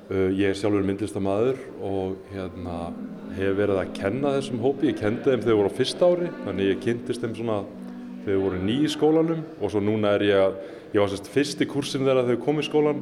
[0.07, 2.93] Uh, ég er sjálfur myndlistamæður og hérna
[3.35, 4.93] hef verið að kenna þessum hópi.
[4.93, 7.63] Ég kendi þeim þegar þeir voru á fyrsta ári, þannig ég kynntist þeim svona
[8.25, 10.59] þeir voru ný í skólanum og svo núna er ég að,
[10.95, 13.01] ég var sérst fyrst í kursin þegar þeir kom í skólan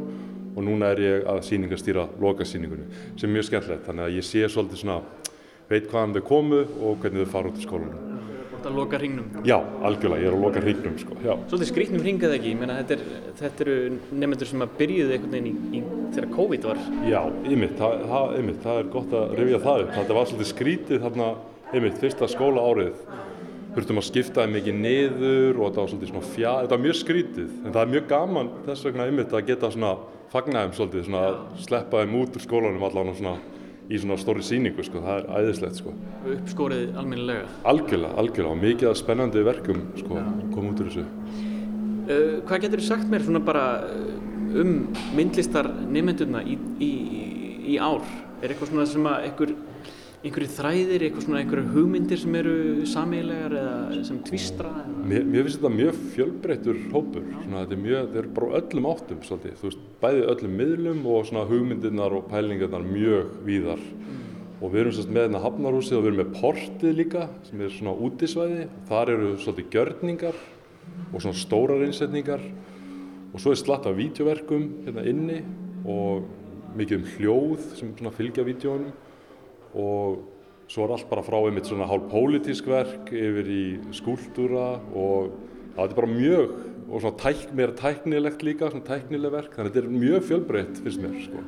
[0.51, 3.87] og núna er ég að sýningarstýra lokasýningunni sem er mjög skemmtilegt.
[3.87, 5.01] Þannig að ég sé svolítið svona,
[5.71, 8.07] veit hvaðan þau komu og hvernig þau fara út í skólanum.
[8.61, 9.29] Að loka hringnum.
[9.49, 9.55] Já,
[9.89, 11.31] algjörlega, ég er að loka hringnum sko, já.
[11.49, 13.77] Svolítið skrýtnum hringað ekki, ég meina þetta, er, þetta eru
[14.11, 15.81] nefnendur sem að byrjuðu einhvern veginn í, í,
[16.13, 16.83] þegar COVID var.
[17.09, 19.95] Já, ymmit, það, það, það er gott að rifja það upp.
[19.97, 21.31] Þetta var svolítið skrítið þarna,
[21.73, 23.01] ymmit, fyrsta skóla árið.
[23.71, 26.97] Þurftum að skipta þeim mikið niður og þetta var svolítið svona fjá, þetta var mjög
[26.99, 27.53] skrítið.
[27.61, 29.93] En það er mjög gaman þess vegna ymmit að geta svona
[30.33, 33.37] fagna þeim svolítið, svona að sleppa þeim út úr skólanum allan og svona
[33.91, 35.93] í svona stóri sýningu, sko, það er æðislegt, sko.
[36.31, 37.47] Uppskórið almennilega.
[37.67, 40.21] Algjörlega, algjörlega, og mikið af spennandi verkum, sko,
[40.55, 41.07] kom út úr þessu.
[42.11, 44.13] Uh, hvað getur þú sagt mér svona bara uh,
[44.63, 44.77] um
[45.19, 46.93] myndlistar nefndurna í, í,
[47.75, 48.07] í ár?
[48.41, 49.57] Er eitthvað svona sem að einhver,
[50.21, 52.55] einhverju þræðir, einhverju hugmyndir sem eru
[52.89, 54.73] sameigilegar eða sem tvistra?
[55.01, 58.89] Mér, mér finnst þetta mjög fjölbreyttur hópur, svona, þetta er mjög, þeir eru bara öllum
[58.91, 63.89] áttum svolítið, þú veist, bæði öllum miðlum og svona hugmyndirnar og pælingarnar mjög víðar.
[64.61, 67.77] Og við erum sérst með hérna hafnarhúsið og við erum með portið líka sem er
[67.79, 70.41] svona útisvæði, þar eru svolítið gjörningar
[71.15, 72.45] og svona stórar innsetningar.
[73.31, 75.41] Og svo er slatt af vídeoverkum hérna inni
[75.89, 76.27] og
[76.77, 78.93] mikið um hljóð sem fylgja vídeónum
[79.75, 80.21] og
[80.71, 83.65] svo er allt bara frá einmitt svona hálf pólitísk verk yfir í
[83.97, 85.33] skúltúra og
[85.77, 86.53] það er bara mjög
[86.91, 90.81] og svona tæk, meira tæknilegt líka, svona tæknileg verk þannig að þetta er mjög fjölbreytt
[90.83, 91.43] finnst mér sko.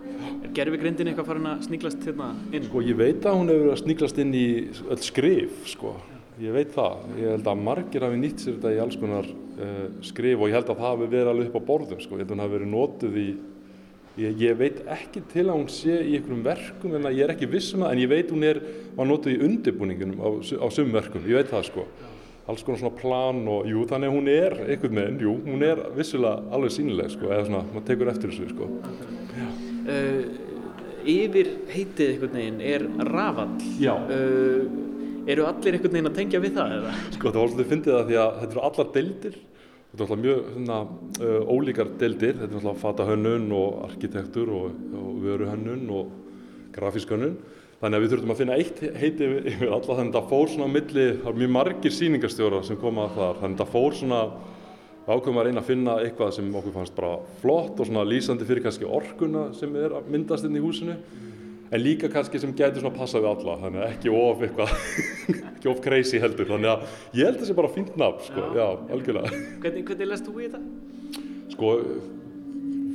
[0.46, 2.66] Er gerfigrindin eitthvað farin að sníklast hérna inn?
[2.68, 4.46] Sko ég veit að hún hefur að sníklast inn í
[4.86, 5.96] öll skrif sko,
[6.42, 9.88] ég veit það ég held að margir hafi nýtt sér þetta í alls konar uh,
[10.06, 12.30] skrif og ég held að það hafi verið alveg upp á borðum sko, ég held
[12.30, 13.28] að hún hafi verið notuð í
[14.20, 17.48] Ég, ég veit ekki til að hún sé í einhverjum verkum en ég er ekki
[17.48, 18.58] viss um það en ég veit hún er,
[18.98, 21.86] var notuð í undirbúningunum á, á sumum verkum, ég veit það sko.
[22.52, 25.80] Alls konar svona plan og jú þannig að hún er einhvern veginn, jú, hún er
[25.96, 28.68] vissulega alveg sínileg sko, eða svona, maður tekur eftir þessu sko.
[29.86, 30.20] Uh,
[31.08, 33.56] yfir heitið einhvern veginn er rafall.
[34.12, 34.82] Uh,
[35.32, 36.92] eru allir einhvern veginn að tengja við það eða?
[37.16, 39.40] Sko það var svolítið fyndið það því að þetta eru allar deildir
[39.92, 40.76] Þetta er alltaf mjög svona,
[41.20, 46.14] uh, ólíkar deildir, þetta er alltaf fata hönnun og arkitektur og, og vöru hönnun og
[46.72, 47.34] grafísk hönnun.
[47.82, 50.70] Þannig að við þurftum að finna eitt heiti yfir, alla, þannig að það fór svona
[50.72, 54.22] milli, það var mjög margir sýningarstjóra sem koma að þar, þannig að það fór svona,
[55.02, 58.64] ákveðum að reyna að finna eitthvað sem okkur fannst bara flott og svona lýsandi fyrir
[58.64, 60.96] kannski orkuna sem er að myndast inn í húsinu,
[61.72, 64.72] en líka kannski sem gæti svona passa við alla, þannig að ekki of eitthvað,
[65.54, 66.82] ekki of crazy heldur, þannig að
[67.16, 69.38] ég held að það sé bara fínt nafn, sko, já, algjörlega.
[69.62, 71.22] Hvernig, hvernig lest þú í þetta?
[71.54, 71.70] Sko,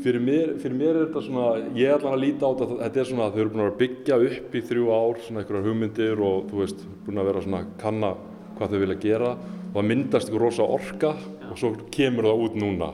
[0.05, 3.09] fyrir mér, fyrir mér er þetta svona, ég allan að líta á þetta, þetta er
[3.09, 6.47] svona, þau eru búin að að byggja upp í þrjú ár, svona einhverjar hugmyndir og
[6.51, 8.13] þú veist, búin að vera svona að kanna
[8.59, 11.11] hvað þau vilja gera og það myndast ykkur rosa orka
[11.49, 12.93] og svo kemur það út núna.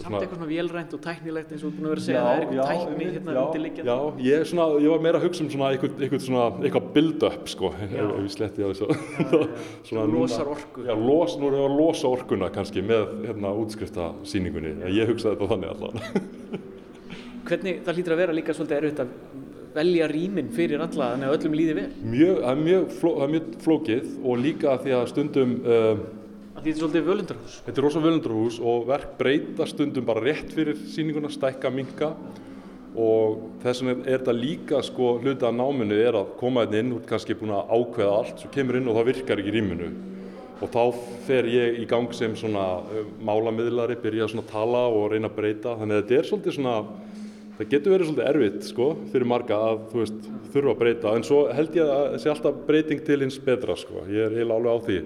[0.00, 2.32] Samt eitthvað svona vélrænt og tæknilegt eins og þú búin að vera að segja, það
[2.32, 3.90] er eitthvað tækni hérna já, undirliggjandi.
[3.90, 7.50] Já, ég, svona, ég var meira að hugsa um svona eitthvað, eitthvað, svona, eitthvað build-up
[7.52, 8.88] sko, ef, ég sletti á þessu.
[9.90, 10.86] svona losar orku.
[10.88, 14.74] Já, los, nú erum við að losa orkuna kannski með hérna, útskriftasýningunni.
[14.96, 16.68] Ég hugsaði þetta þannig allan.
[17.50, 19.14] Hvernig það hlýtur að vera líka svolítið erfitt að
[19.74, 21.84] velja rýmin fyrir alla þannig að öllum líði vel?
[22.02, 26.00] mjög, það er mjög, fló, það mjög flókið og líka því að stundum uh,
[26.60, 27.56] því þetta er svolítið völundarhús.
[27.64, 32.12] Þetta er rosa völundarhús og verk breyta stundum bara rétt fyrir sýninguna, stækka, minka
[33.00, 36.94] og þess vegna er þetta líka sko hluti af náminu er að koma hérna inn
[36.96, 39.90] og kannski búin að ákveða allt, svo kemur inn og það virkar ekki í rýminu.
[40.60, 40.82] Og þá
[41.24, 45.38] fer ég í gang sem svona uh, málamiðlari, byrja svona að tala og reyna að
[45.38, 46.76] breyta, þannig að þetta er svolítið svona
[47.56, 51.16] það getur verið svolítið erfitt sko fyrir marga að þú veist þurfa að breyta.
[51.16, 54.40] En svo held ég að það sé alltaf breyting til hins betra sko, ég er
[54.40, 55.02] heila alveg á því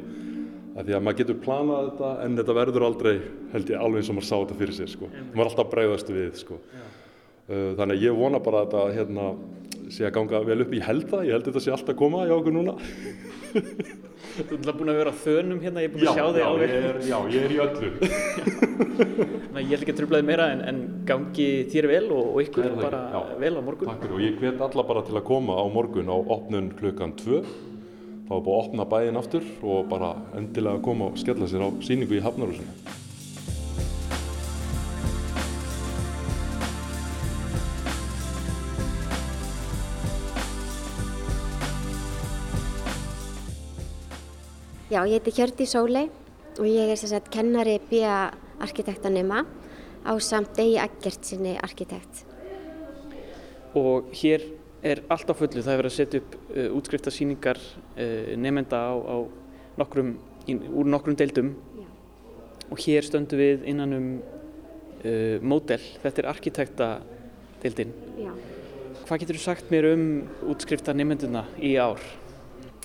[0.74, 3.14] að því að maður getur planað þetta en þetta verður aldrei
[3.54, 6.14] held ég alveg eins og maður sá þetta fyrir sér sko, maður er alltaf bregðast
[6.14, 6.60] við sko
[7.44, 9.24] Uh, þannig að ég vona bara að þetta hérna,
[9.92, 12.22] sé að ganga vel upp í held það, ég held þetta sé alltaf að koma
[12.24, 12.72] hjá okkur núna
[14.34, 16.40] Þú ert alltaf búin að vera á þönum hérna, ég er búin að sjá þig
[16.40, 16.72] já, alveg.
[16.72, 17.90] ég er, já, ég er í öllu
[19.44, 20.80] Þannig að ég ætla ekki að trubla þig meira en, en
[21.12, 23.02] gangi þér vel og, og ykkur það bara?
[23.12, 23.20] Já.
[23.44, 23.92] vel á morgun.
[23.92, 27.12] Takk fyrir og ég hvet alla bara til að koma á morgun á opnun klukkan
[27.20, 27.44] 2
[28.24, 31.68] þá er búið að opna bæinn aftur og bara endilega koma og skella sér á
[31.84, 33.02] sýningu í Hafnarhúsinu
[44.94, 46.06] Já, ég heiti Hjördi Sólei
[46.54, 48.30] og ég er sem sagt kennari B.A.
[48.62, 49.40] arkitektanema
[50.06, 52.22] á samt Degi Eggert sinni arkitekt.
[53.74, 54.44] Og hér
[54.84, 58.92] er allt á fullu, það er verið að setja upp uh, útskriftasýningar uh, nefnda á,
[58.92, 59.16] á
[59.80, 61.54] nokkrum, í, úr nokkrum deildum
[62.72, 64.10] og hér stöndum við innan um
[65.04, 67.94] uh, módel, þetta er arkitektadeildin.
[68.20, 68.32] Já.
[69.04, 70.04] Hvað getur þú sagt mér um
[70.52, 72.00] útskrifta nefnduna í ár?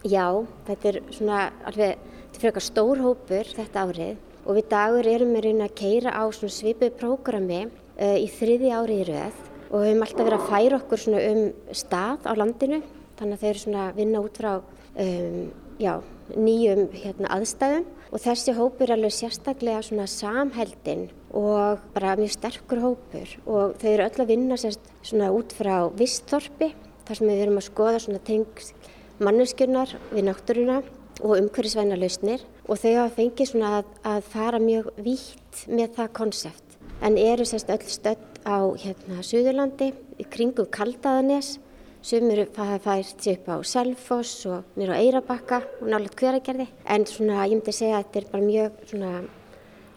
[0.04, 0.26] Já,
[0.68, 5.36] þetta er svona alveg, þetta er frekar stór hópur þetta árið og við dagur erum
[5.36, 7.66] við að keira á svona svipuð prógrami
[8.00, 11.42] í þriði ári í röð og höfum alltaf verið að færa okkur um
[11.78, 12.82] stað á landinu.
[13.20, 15.40] Þannig að þau eru svona að vinna út frá um,
[15.80, 15.94] já,
[16.36, 17.88] nýjum hérna, aðstæðum.
[18.10, 23.34] Og þessi hópur er alveg sérstaklega svona samheldin og bara mjög sterkur hópur.
[23.46, 26.72] Og þau eru öll að vinna sérst svona út frá vistþorpi
[27.06, 28.90] þar sem við erum að skoða svona tengst
[29.22, 30.80] manneskjurnar við náttúruna
[31.20, 32.42] og umhverfisvæna lausnir.
[32.66, 36.69] Og þau hafa fengið svona að, að fara mjög vítt með það konsept
[37.02, 41.58] en eru sérst öll stödd á hérna Suðurlandi í kringum Kaldaðanes.
[42.02, 46.70] Sem eru fært sér upp á Selfoss og nýra á Eirabakka og nálega hveragerði.
[46.88, 49.14] En svona ég myndi segja að þetta er bara mjög svona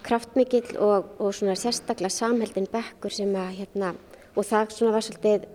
[0.03, 3.93] kraftmikill og, og svona sérstaklega samheldin bekkur sem að hérna
[4.35, 5.47] og það svona var svolítið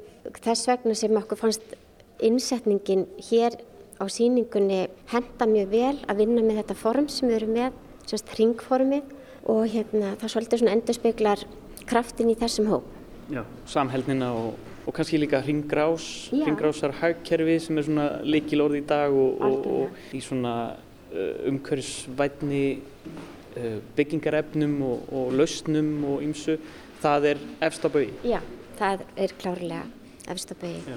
[0.44, 1.76] þess vegna sem okkur fannst
[2.24, 3.58] innsetningin hér
[4.00, 8.34] á síningunni henda mjög vel að vinna með þetta form sem við erum með, semst
[8.40, 9.17] ringformið
[9.48, 11.44] og hérna það svolítið svona endurspeglar
[11.88, 12.88] kraftin í þessum hóp.
[13.32, 14.58] Já, samheldnina og,
[14.88, 16.46] og kannski líka ringgrás, Já.
[16.48, 22.64] ringgrásar hagkerfi sem er svona leikilorð í dag og, og, og í svona uh, umhverfisvætni
[22.78, 26.58] uh, byggingarefnum og, og lausnum og ýmsu,
[27.04, 28.12] það er efst á bauði.
[28.28, 28.40] Já,
[28.80, 29.86] það er klárlega
[30.28, 30.96] efstabögi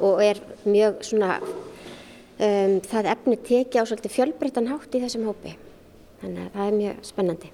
[0.00, 5.54] og er mjög svona, um, það efni tekið á svolítið fjölbreyttan hátt í þessum hópi.
[6.22, 7.52] Þannig að það er mjög spennandi.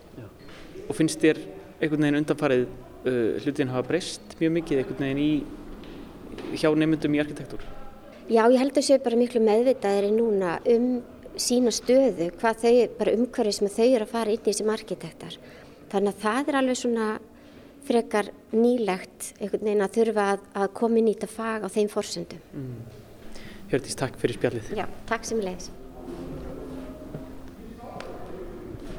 [0.91, 1.39] Og finnst þér
[1.81, 7.23] einhvern veginn undanfarið uh, hlutin hafa breyst mjög mikið einhvern veginn í hjá nefndum í
[7.23, 7.63] arkitektúr?
[8.31, 10.91] Já, ég held að séu bara miklu meðvitaðir núna um
[11.41, 15.37] sína stöðu, hvað þau, bara umhverfið sem þau eru að fara inn í sem arkitektar.
[15.91, 17.09] Þannig að það er alveg svona
[17.87, 22.43] frekar nýlegt einhvern veginn að þurfa að, að koma í þetta fag á þeim forsendum.
[22.55, 22.99] Mm.
[23.71, 24.73] Hjördís, takk fyrir spjallið.
[24.79, 25.71] Já, takk sem leiðis.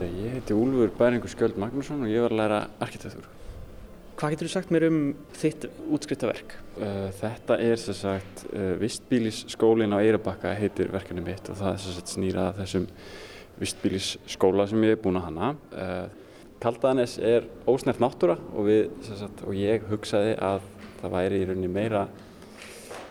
[0.02, 3.28] Ég heiti Úlfur Bæringur Skjöld Magnússon og ég var að læra arkitektúr.
[4.18, 4.98] Hvað getur þú sagt mér um
[5.38, 6.56] þitt útskriftaverk?
[6.78, 11.84] Uh, þetta er sem sagt uh, vistbílisskólin á Eirabakka heitir verkefni mitt og það er
[11.84, 12.88] sem sagt snýra að þessum
[13.62, 15.54] vistbílisskóla sem ég er búinn að hanna.
[15.70, 20.66] Uh, Kaldanes er ósnert náttúra og, við, sagt, og ég hugsaði að
[21.02, 22.08] það væri í rauninni meira,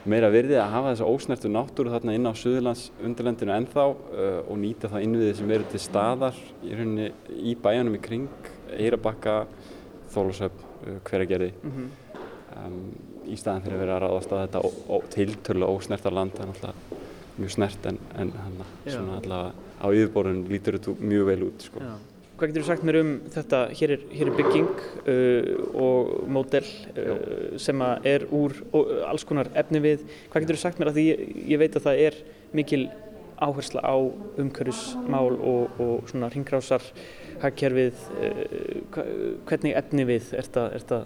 [0.08, 4.56] meira virði að hafa þessa ósnertu náttúru þarna inn á Suðurlands undirlendinu ennþá uh, og
[4.62, 8.28] nýta það innviði sem eru til staðar í rauninni í bæjanum í kring,
[8.78, 9.34] Eirabakka,
[10.14, 11.90] Þólusöfn uh, hveragerði Mhm.
[12.64, 12.78] um,
[13.30, 17.00] í staðan fyrir að vera að ráðast að þetta tiltölulega ósnerta land er náttúrulega
[17.40, 21.80] mjög snert en, en hana, svona allavega á yfirborðun lítur þetta mjög vel út sko.
[21.84, 21.92] Já.
[22.40, 24.68] Hvað getur þú sagt mér um þetta, hér er, hér er bygging
[25.12, 30.06] uh, og módel uh, sem er úr og, alls konar efni við.
[30.32, 31.20] Hvað getur þú sagt mér að því ég,
[31.52, 32.16] ég veit að það er
[32.56, 32.80] mikil
[33.44, 33.96] áhersla á
[34.40, 36.86] umhverfismál og, og svona ringrásar
[37.44, 39.04] hagkerfið, uh,
[39.50, 41.04] hvernig efni við ert að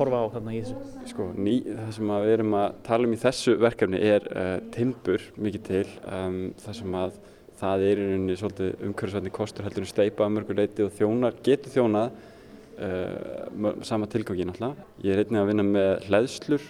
[0.00, 1.04] horfa á þarna í þessu?
[1.12, 5.30] Sko, ný, það sem við erum að tala um í þessu verkefni er uh, timbur
[5.38, 7.22] mikið til, um, það sem að
[7.62, 11.38] það er í rauninni svolítið umhverfisvætni kostur heldur en steipa að mörgur leiti og þjónar,
[11.46, 12.16] getur þjónað
[12.82, 14.86] uh, sama tilgangi náttúrulega.
[15.06, 16.68] Ég er einnig að vinna með hleðslur,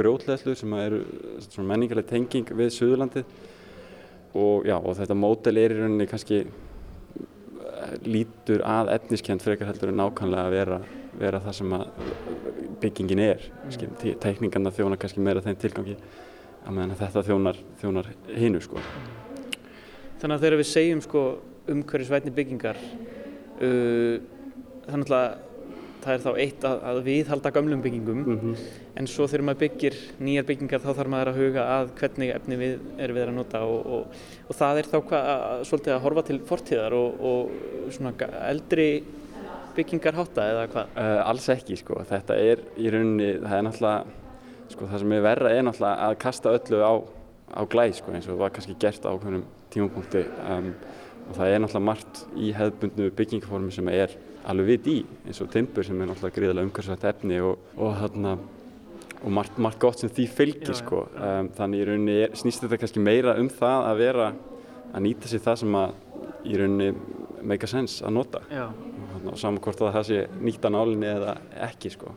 [0.00, 1.00] grjótleðslur sem eru
[1.46, 3.26] svona menningarleg tenging við Suðurlandið
[4.34, 9.94] og, já, og þetta mótel er í rauninni kannski eh, lítur að efniskend frekar heldur
[9.94, 10.80] en nákvæmlega að vera,
[11.20, 11.76] vera það sem
[12.82, 13.50] byggingin er
[14.24, 15.94] tekningarna þjónar kannski meira þeim tilgangi
[16.64, 18.80] að þetta þjónar, þjónar hinu sko.
[20.20, 21.24] Þannig að þegar við segjum sko
[21.74, 22.78] umhverfisvætni byggingar
[23.64, 24.16] uh,
[24.84, 25.26] þannig að
[26.04, 28.24] það er þá eitt að, að viðhalda gömlum byggingum.
[28.98, 32.58] En svo þegar maður byggir nýjar byggingar þá þarf maður að huga að hvernig efni
[32.60, 36.02] við erum við að nota og, og, og það er þá hvað, að, svolítið að
[36.04, 38.88] horfa til fortíðar og, og svona eldri
[39.74, 40.92] byggingar hátta eða hvað?
[40.94, 44.20] Uh, alls ekki sko, þetta er í rauninni, það er náttúrulega
[44.74, 46.92] sko, það sem er verra er náttúrulega að kasta öllu á,
[47.50, 50.24] á glæð sko, eins og var kannski gert á okkurum tímapunkti.
[50.48, 50.72] Um,
[51.24, 54.12] og það er náttúrulega margt í hefðbundnu byggingaformi sem er
[54.50, 58.34] alveg vit í eins og timbur sem er náttúrulega gríðarlega umhverfisvænt efni og, og, þarna,
[59.22, 61.04] og margt, margt gott sem því fylgir sko.
[61.16, 64.32] Um, þannig í rauninni er, snýst þetta kannski meira um það að vera
[64.94, 65.94] að nýta sér það sem að
[66.44, 66.90] í rauninni
[67.44, 68.44] make a sense að nota.
[68.52, 71.38] Og, þarna, og saman hvort að það sé nýtt á nálinni eða
[71.68, 72.12] ekki sko.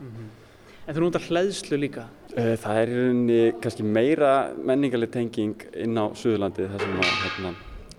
[0.88, 2.06] En þú notar hleðslu líka?
[2.32, 7.10] Uh, Það er í rauninni kannski meira menningarleg tenging inn á Suðurlandið þar sem að,
[7.24, 7.50] hérna,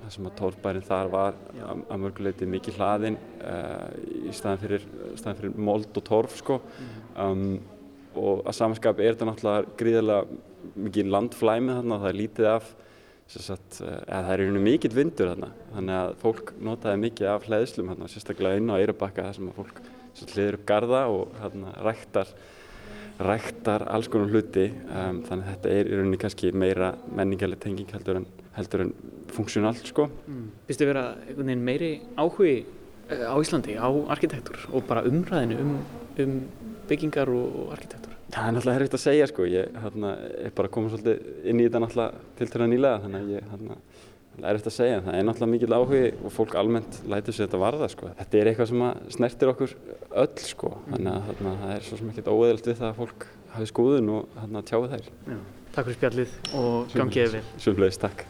[0.09, 3.93] að tórbærin þar var að, að mörguleiti mikið hlaðin uh,
[4.25, 4.89] í staðan fyrir,
[5.21, 6.59] staðan fyrir mold og torf sko.
[7.13, 7.45] um,
[8.17, 12.75] og að samanskapi er þetta náttúrulega gríðarlega mikið landflæmi þarna það er lítið af
[13.29, 17.45] sagt, uh, eða það er rauninni mikill vindur þarna þannig að fólk notaði mikið af
[17.51, 19.83] hleðslum þarna, sérstaklega inn á Eirabakka þar sem að fólk
[20.33, 22.39] hliður upp garða og þarna, ræktar
[23.19, 27.89] ræktar alls konar hluti um, þannig að þetta er í rauninni kannski meira menningarleg tenging
[27.91, 28.93] heldur en, heldur en
[29.35, 30.07] funksjónalt sko.
[30.27, 30.45] Mm.
[30.69, 32.53] Vistu vera einhvern veginn meiri áhugi
[33.09, 35.75] eh, á Íslandi á arkitektur og bara umræðinu um,
[36.23, 36.39] um
[36.89, 38.15] byggingar og, og arkitektur?
[38.29, 41.65] Það er náttúrulega herrikt að segja sko, ég hérna, er bara komið svolítið inn í
[41.65, 43.53] þetta náttúrulega til törna nýlega þannig að ég
[44.39, 47.47] hérna, er eftir að segja, það er náttúrulega mikil áhugi og fólk almennt lætur sér
[47.47, 48.09] þetta varða sko.
[48.17, 48.83] Þetta er eitthvað sem
[49.15, 49.75] snertir okkur
[50.23, 53.27] öll sko, þannig að hérna, það er svo sem ekkert óeðalt við það að fólk
[53.53, 55.07] hafi skoðun og hérna, tjáu þær.
[55.29, 55.39] Já.
[55.69, 57.43] Takk fyrir spjallið og gangið vel.
[57.59, 58.25] Sjöfnlegis, takk.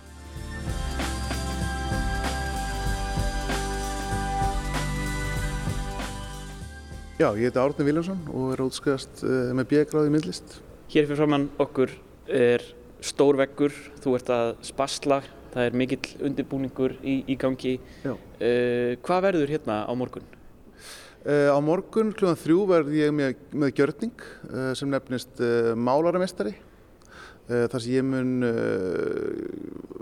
[7.20, 10.54] Já, ég heiti Árni Viljánsson og er útskæðast uh, með bjögráði í myndlist.
[10.90, 11.92] Hér fyrir framann okkur
[12.32, 12.64] er
[13.04, 15.20] stór veggur, þú ert að spasla,
[15.54, 17.78] það er mikill undirbúningur í, í gangi.
[18.06, 20.28] Uh, hvað verður hérna á morgun?
[21.26, 22.32] Uh, á morgun kl.
[22.40, 25.42] þrjú verð ég með, með gjörning uh, sem nefnist
[25.76, 26.56] málaramestari.
[27.50, 28.46] Uh, þar sem ég mun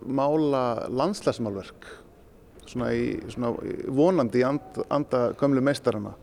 [0.07, 1.87] mála landslæsmálverk,
[2.67, 3.55] svona, í, svona
[3.87, 6.13] vonandi í and, anda gömlu meistarana.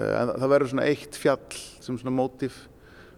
[0.00, 2.62] En það verður svona eitt fjall sem svona mótíf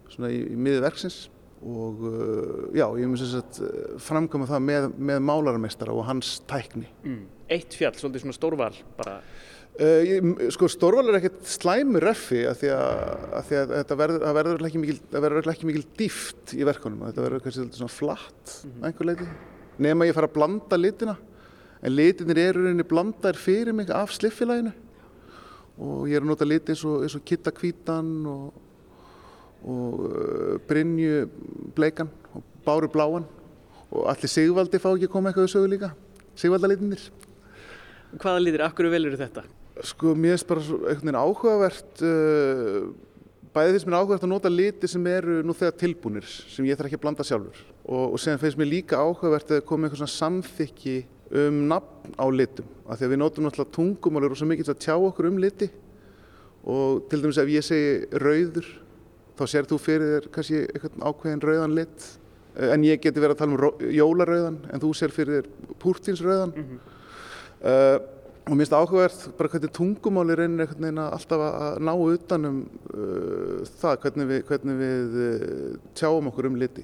[0.08, 1.26] svona í, í miði verksins
[1.62, 6.36] og uh, já, ég mun sem sagt uh, framkvæma það með, með málaramestara og hans
[6.50, 6.88] tækni.
[7.06, 7.24] Mm.
[7.52, 9.18] Eitt fjall, svolítið svona stórval bara.
[9.72, 12.98] Uh, ég, sko Stórval er ekkert slæmur reffi af því að,
[13.38, 17.06] að, því að þetta verður, það verður ekki mikil, verður ekki mikil dýft í verkunum,
[17.08, 19.28] þetta verður kannski svona flatt að einhver leiti,
[19.86, 21.16] nema ég fara að blanda litina,
[21.80, 24.74] en litinir eru rauninni blandaðir fyrir mig af sliffilaginu
[25.82, 28.52] og ég er að nota liti eins og, og kitta hvítan og,
[29.62, 31.26] og uh, Brynju
[31.76, 33.26] bleikan og Báru bláan
[33.92, 35.92] og allir Sigvaldi fá ekki að koma eitthvað sögu líka,
[36.38, 37.02] Sigvaldalitinir.
[38.16, 39.44] Hvaða litir, akkur velur þetta?
[39.88, 42.90] Sko, mér finnst bara einhvern veginn áhugavert, uh,
[43.52, 46.90] bæði finnst mér áhugavert að nota liti sem eru nú þegar tilbúnir, sem ég þarf
[46.90, 47.64] ekki að blanda sjálfur.
[47.84, 50.96] Og, og sen finnst mér líka áhugavert að koma eitthvað svona samþykki
[51.42, 52.68] um nafn á litum.
[52.86, 55.68] Af því að við notum náttúrulega tungumál og svo mikið að tjá okkur um liti.
[56.68, 58.68] Og til dæmis ef ég segi rauður,
[59.38, 62.08] þá sér þú fyrir þér kannski eitthvað ákveðin rauðan lit.
[62.56, 66.56] Eh, En ég geti verið að tala um jólarauðan, en þú sér fyrir þér púrtinsrauðan.
[67.62, 67.98] Uh,
[68.42, 72.56] og mér finnst áhugavert bara hvernig tungumáli reynir einhvern veginn að alltaf að ná utanum
[72.90, 76.82] uh, það hvernig við, hvernig við uh, tjáum okkur um liti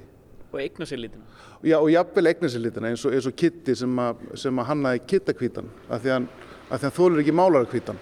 [0.52, 1.24] Og eigna sér litina.
[1.60, 4.68] Já, og jafnvel eignar sér litina eins og, eins og Kitty sem, að, sem að
[4.70, 6.28] hannaði kittakvítan af því að
[6.70, 7.98] hann, þólir ekki málarakvítan.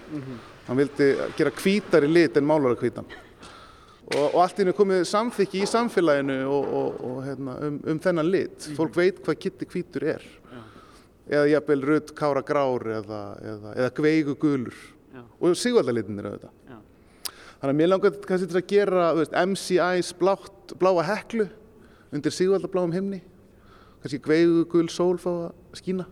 [0.67, 3.09] Hann vildi gera hvítari lit en málarakvítan.
[4.07, 7.97] Og, og allt í henni komið samþykki í samfélaginu og, og, og hérna, um, um
[8.03, 8.67] þennan lit.
[8.77, 10.27] Fólk veit hvað Kitty hvítur er.
[11.27, 14.77] Eða jafnvel rudd kára grár eða, eða, eða gveigu gulur.
[15.43, 16.53] Og sigvaldalitinir auðvitað.
[16.69, 16.77] Já.
[17.57, 21.47] Þannig að mér langar kannski til að gera veist, MCI's blátt, bláa heklu
[22.15, 23.19] undir sigvaldabláum himni.
[24.03, 26.07] Kannski gveigu gul sól fá að skína.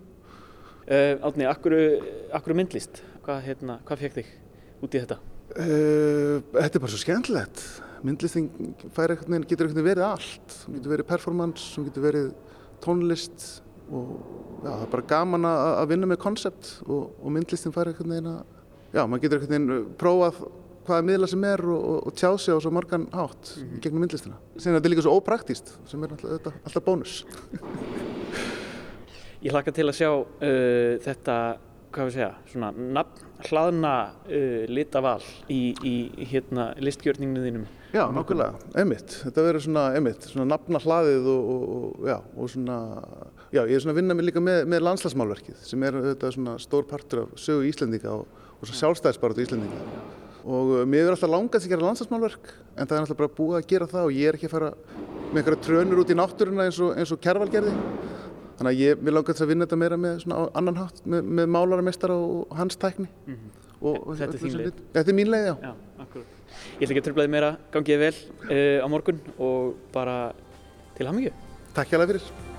[0.86, 1.74] Uh, Átni, akkur,
[2.36, 3.00] akkur myndlist?
[3.26, 4.36] Hvað, hérna, hvað fekk þig
[4.86, 5.22] út í þetta?
[5.56, 7.64] Uh, þetta er bara svo skemmtilegt.
[8.06, 8.50] Myndlistin
[8.94, 10.58] fær einhvern veginn, getur veginn verið allt.
[10.66, 12.28] Hún getur verið performance, hún getur verið
[12.84, 13.48] tónlist
[13.86, 14.12] og
[14.66, 18.14] já, það er bara gaman að, að vinna með konsept og, og myndlistin fær einhvern
[18.16, 18.40] veginn að,
[18.96, 20.36] já, maður getur einhvern veginn prófað
[20.86, 24.02] hvaða miðla sem er og, og, og tjá sig á svo margan hátt í gegnum
[24.06, 24.38] myndlistina.
[24.58, 27.14] Þetta er líka svo ópraktíst sem er alltaf, alltaf bónus.
[29.46, 31.36] Ég hlakka til að sjá uh, þetta,
[31.96, 33.94] hvað við segja, svona nafn, hlaðna
[34.28, 35.22] uh, litaval
[35.52, 35.96] í, í
[36.30, 37.66] hérna, listgjörninginu þínum.
[37.96, 39.14] Já, nákvæmlega, einmitt.
[39.24, 42.80] Þetta verður svona, einmitt, svona nafna hlaðið og, og, og, já, og svona,
[43.56, 46.58] já, ég er svona að vinna mig líka með, með landslagsmálverkið sem er þetta svona
[46.60, 50.02] stór partur af sögu Íslendinga og, og svo sjálfstæðisbaratu Íslendinga.
[50.46, 53.62] Og uh, mér er alltaf langast að gera landslagsmálverk en það er alltaf bara búið
[53.62, 54.74] að gera það og ég er ekki að fara
[55.32, 57.72] með einhverja trönur út í náttúruna eins og, eins og Kjærval gerði.
[58.56, 61.52] Þannig að ég, langar þess að vinna þetta meira með svona annan hátt, með, með
[61.58, 63.10] málaramestara og hans tækni.
[63.82, 64.82] og, og, Þetta er þín leið.
[64.96, 65.56] Þetta er mín leið, já.
[65.66, 65.74] Já.
[66.76, 68.16] Ég ætla ekki að tröflaði meira, gangið vel
[68.48, 70.18] uh, á morgun og bara
[70.96, 71.36] til hamingju.
[71.76, 72.55] Takk hjá fyrir.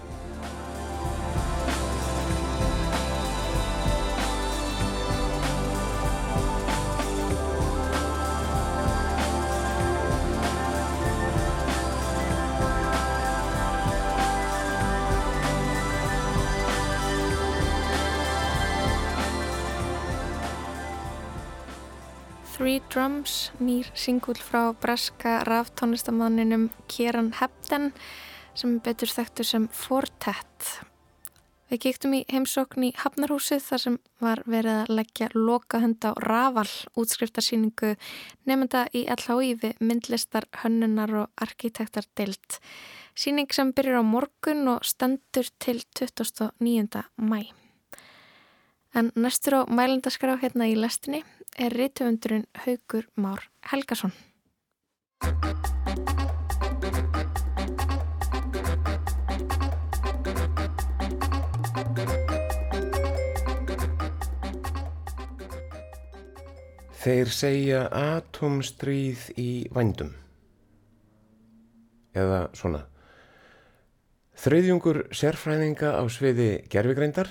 [22.93, 27.91] Drums, nýr singull frá breska raftónlistamanninum Kieran Hebden
[28.57, 30.68] sem betur þekktur sem Fortet.
[31.66, 36.68] Við kíktum í heimsókn í Hafnarhúsið þar sem var verið að leggja lokahund á Raval
[36.95, 37.97] útskriftarsýningu
[38.47, 42.61] nefnda í LHI við myndlistar, hönnunar og arkitektar deilt.
[43.18, 47.03] Sýning sem byrjar á morgun og stendur til 29.
[47.18, 47.43] mæ.
[48.95, 51.24] En næstur á mælendaskrá hérna í lestinni
[51.59, 53.40] er reytöfundurinn Haugur Már
[53.70, 54.12] Helgason.
[67.07, 70.11] Þeir segja atomstríð í vændum.
[72.16, 72.82] Eða svona.
[74.36, 77.30] Þriðjungur sérfræðinga á sviði gerfigreindar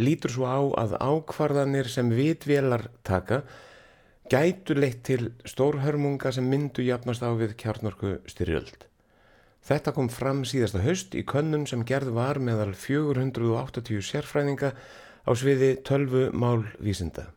[0.00, 3.42] lítur svo á að ákvarðanir sem vitvélar taka
[4.30, 8.86] gætu leitt til stórhörmunga sem myndu jafnast á við kjarnorku styrjöld.
[9.66, 15.74] Þetta kom fram síðasta haust í könnun sem gerð var meðal 480 sérfræðinga á sviði
[15.84, 17.28] 12 málvísinda.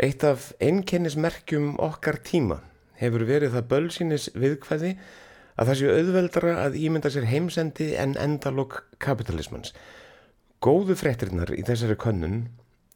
[0.00, 2.60] Eitt af einkennismerkjum okkar tíma
[3.00, 4.94] hefur verið það bölsýnis viðkvæði
[5.60, 9.74] að það séu auðveldra að ímynda sér heimsendi en endalokk kapitalismans.
[10.60, 12.40] Góðu fréttirinnar í þessari könnun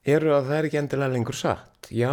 [0.04, 1.86] eru að það er ekki endilega lengur satt.
[1.88, 2.12] Já,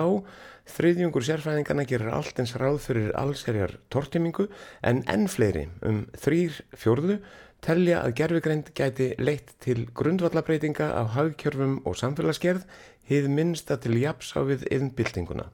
[0.72, 4.46] þriðjungur sérfræðingarna gerir allt eins ráð fyrir allserjar tortimingu
[4.88, 7.20] en enn fleiri um þrýr fjórðu
[7.68, 12.64] telja að gerfigreind gæti leitt til grundvallabreitinga á hagkjörfum og samfélagsgerð
[13.12, 15.52] hið minnsta til japs á við yðnbyltinguna.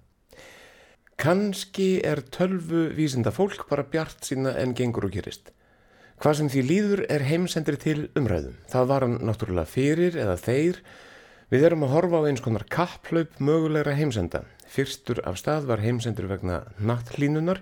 [1.17, 5.56] Kanski er tölvu vísinda fólk bara bjart sína en gengur og gerist.
[6.17, 8.55] Hvað sem því líður er heimsendri til umræðum.
[8.71, 10.79] Það var hann náttúrulega fyrir eða þeir.
[11.53, 14.41] Við erum að horfa á eins konar kapplaup mögulegra heimsenda.
[14.65, 17.61] Fyrstur af stað var heimsendur vegna nattlínunar.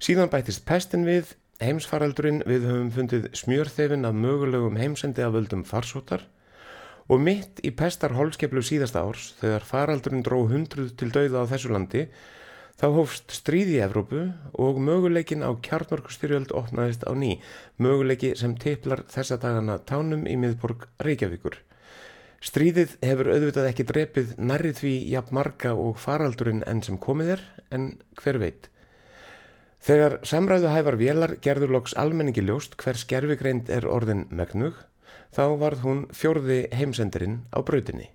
[0.00, 6.24] Síðan bætist pestin við, heimsfaraldurinn við höfum fundið smjörþefin af mögulegum heimsendi af völdum farsótar.
[7.12, 11.76] Og mitt í pestar holskeplu síðasta árs, þegar faraldurinn dró hundruð til dauða á þessu
[11.76, 12.06] landi,
[12.82, 14.20] þá hófst stríð í Evrópu
[14.58, 17.36] og möguleikin á kjarnorkustyrjöld opnaðist á ný,
[17.78, 21.60] möguleiki sem tiplar þessa dagana tánum í miðborg Reykjavíkur.
[22.42, 27.44] Stríðið hefur auðvitað ekki drepið nærrið því jafn marga og faraldurinn enn sem komið er,
[27.70, 27.84] en
[28.18, 28.66] hver veit.
[29.82, 34.74] Þegar samræðu hæfar vélar gerður loks almenningi ljóst hver skerfigreind er orðin megnug,
[35.30, 38.10] þá varð hún fjórði heimsendirinn á brautinni.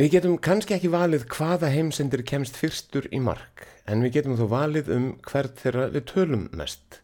[0.00, 4.46] Við getum kannski ekki valið hvaða heimsendir kemst fyrstur í mark, en við getum þó
[4.48, 7.02] valið um hvert þeirra við tölum mest.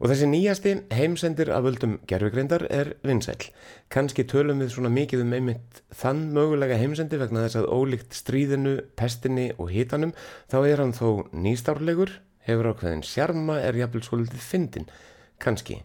[0.00, 3.50] Og þessi nýjasti heimsendir af völdum gerfugreindar er vinsæl.
[3.92, 8.74] Kannski tölum við svona mikið um einmitt þann mögulega heimsendi vegna þess að ólíkt stríðinu,
[8.96, 10.16] pestinni og hitanum
[10.48, 12.16] þá er hann þó nýstárlegur,
[12.48, 14.88] hefur ákveðin sjarma, er jafnvel svolítið fyndin,
[15.36, 15.82] kannski.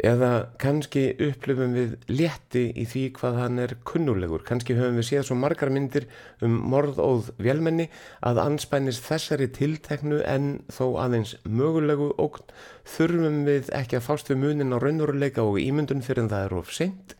[0.00, 0.30] Eða
[0.60, 4.44] kannski upplifum við létti í því hvað hann er kunnulegur.
[4.48, 6.06] Kannski höfum við séð svo margar myndir
[6.44, 7.90] um morðóð vélmenni
[8.24, 12.48] að anspænis þessari tilteknu en þó aðeins mögulegu ógn
[12.94, 16.56] þurfum við ekki að fást við munin á raunveruleika og ímyndun fyrir en það er
[16.62, 17.14] of seint.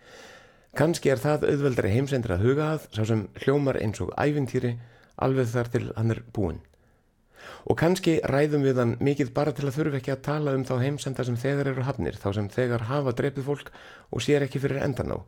[0.79, 4.77] Kannski er það auðveldari heimsendur að huga að, sá sem hljómar eins og ævintýri,
[5.21, 6.63] alveg þar til hann er búinn.
[7.69, 10.75] Og kannski ræðum við hann mikið bara til að þurfa ekki að tala um þá
[10.83, 13.73] heimsenda sem þegar eru hafnir, þá sem þegar hafa dreipið fólk
[14.11, 15.19] og sér ekki fyrir endan á.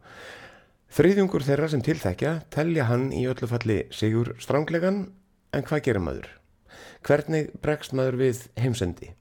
[0.92, 5.06] Þriðjungur þeirra sem tilþekja telja hann í öllu falli sigur stránglegan,
[5.52, 6.28] en hvað gerir maður?
[7.06, 9.14] Hvernig bregst maður við heimsendi?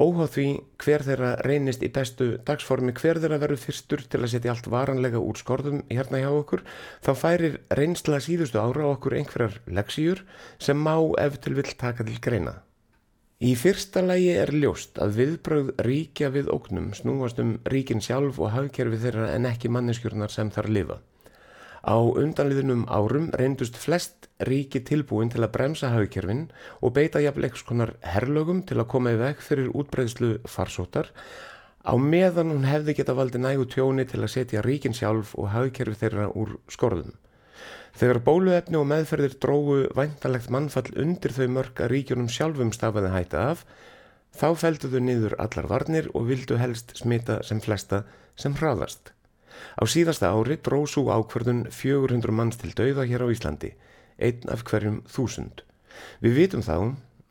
[0.00, 0.46] Óháð því
[0.82, 5.20] hver þeirra reynist í bestu dagsformi, hver þeirra verður fyrstur til að setja allt varanlega
[5.20, 6.64] úr skorðum hérna hjá okkur,
[7.04, 10.24] þá færir reynsla síðustu ára okkur einhverjar leksíur
[10.58, 12.60] sem má ef til vill taka til greina.
[13.42, 18.52] Í fyrsta lægi er ljóst að viðbröð ríkja við ógnum snúast um ríkin sjálf og
[18.54, 20.98] hafkerfi þeirra en ekki manneskjurnar sem þar lifa.
[21.82, 26.44] Á undanliðunum árum reyndust flest ríki tilbúin til að bremsa hafkerfin
[26.80, 31.10] og beita jafnleiks konar herlögum til að koma í veg fyrir útbreyðslu farsótar
[31.82, 35.98] á meðan hún hefði geta valdi nægu tjóni til að setja ríkin sjálf og hafkerfi
[36.04, 37.16] þeirra úr skorðum.
[37.98, 43.42] Þegar bóluefni og meðferðir drógu væntalegt mannfall undir þau mörg að ríkjunum sjálfum stafaði hætta
[43.50, 43.66] af,
[44.32, 48.04] þá felduðu niður allar varnir og vildu helst smita sem flesta
[48.38, 49.12] sem hraðast.
[49.78, 53.72] Á síðasta ári dró svo ákverðun 400 manns til dauða hér á Íslandi,
[54.18, 55.64] einn af hverjum þúsund.
[56.24, 56.76] Við vitum þá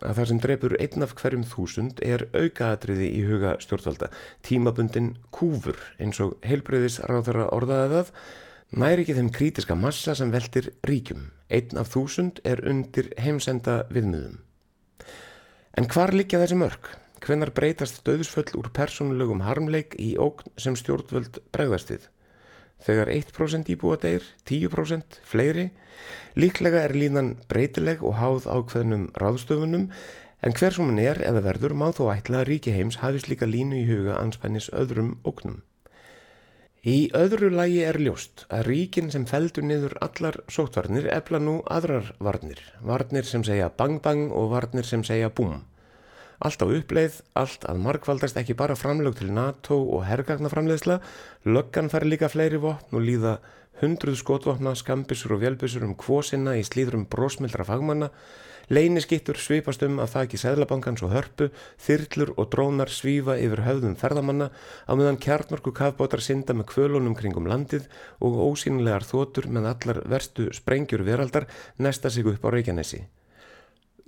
[0.02, 4.10] að það sem drefur einn af hverjum þúsund er aukaadriði í huga stjórnvalda,
[4.46, 8.14] tímabundin kúfur eins og heilbreyðis ráðara orðaði það,
[8.82, 11.28] næri ekki þeim krítiska massa sem veldir ríkjum.
[11.52, 14.40] Einn af þúsund er undir heimsenda viðmiðum.
[15.78, 16.90] En hvar liggja þessi mörg?
[17.22, 22.08] Hvenar breytast döðsföll úr persónulegum harmleik í ógn sem stjórnvöld bregðast við?
[22.82, 25.70] Þegar 1% íbúa deyr, 10%, fleiri,
[26.34, 29.90] líklega er línan breytileg og háð ákveðnum ráðstöfunum
[30.42, 33.46] en hver sem hann er eða verður má þó ætla að ríki heims hafist líka
[33.46, 35.62] línu í huga anspennis öðrum ógnum.
[36.82, 42.16] Í öðru lægi er ljóst að ríkin sem feldur niður allar sótvarnir efla nú aðrar
[42.18, 45.60] varnir, varnir sem segja bang bang og varnir sem segja búm.
[46.42, 50.98] Allt á uppleið, allt að markvaldast ekki bara framlög til NATO og herrgagnaframleiðsla,
[51.46, 53.36] löggan fær líka fleiri vopn og líða
[53.82, 58.10] hundruð skotvopna, skambisur og vélbisur um kvósina í slíðrum brósmildra fagmanna,
[58.74, 64.50] leyniskittur svipast um að þakki Sæðlabankans og hörpu, þyrlur og drónar svífa yfir höfðum ferðamanna
[64.90, 70.50] á meðan kjarnorku kafbótar synda með kvölunum kringum landið og ósýnilegar þotur með allar verstu
[70.58, 73.04] sprengjur veraldar nesta sig upp á Reykjanesi.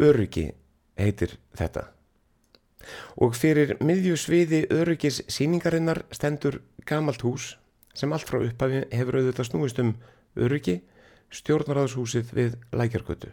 [0.01, 0.49] Öryggi
[0.97, 1.91] heitir þetta.
[3.21, 7.53] Og fyrir miðjusviði öryggis síningarinnar stendur gamalt hús
[7.93, 9.93] sem allt frá upphafi hefur auðvitað snúist um
[10.39, 10.81] öryggi,
[11.33, 13.31] stjórnarraðshúsið við Lækjargötu.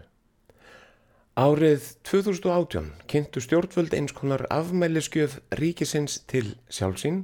[1.41, 7.23] Árið 2018 kynntu stjórnvöld eins konar afmæliskjöf ríkisins til sjálfsín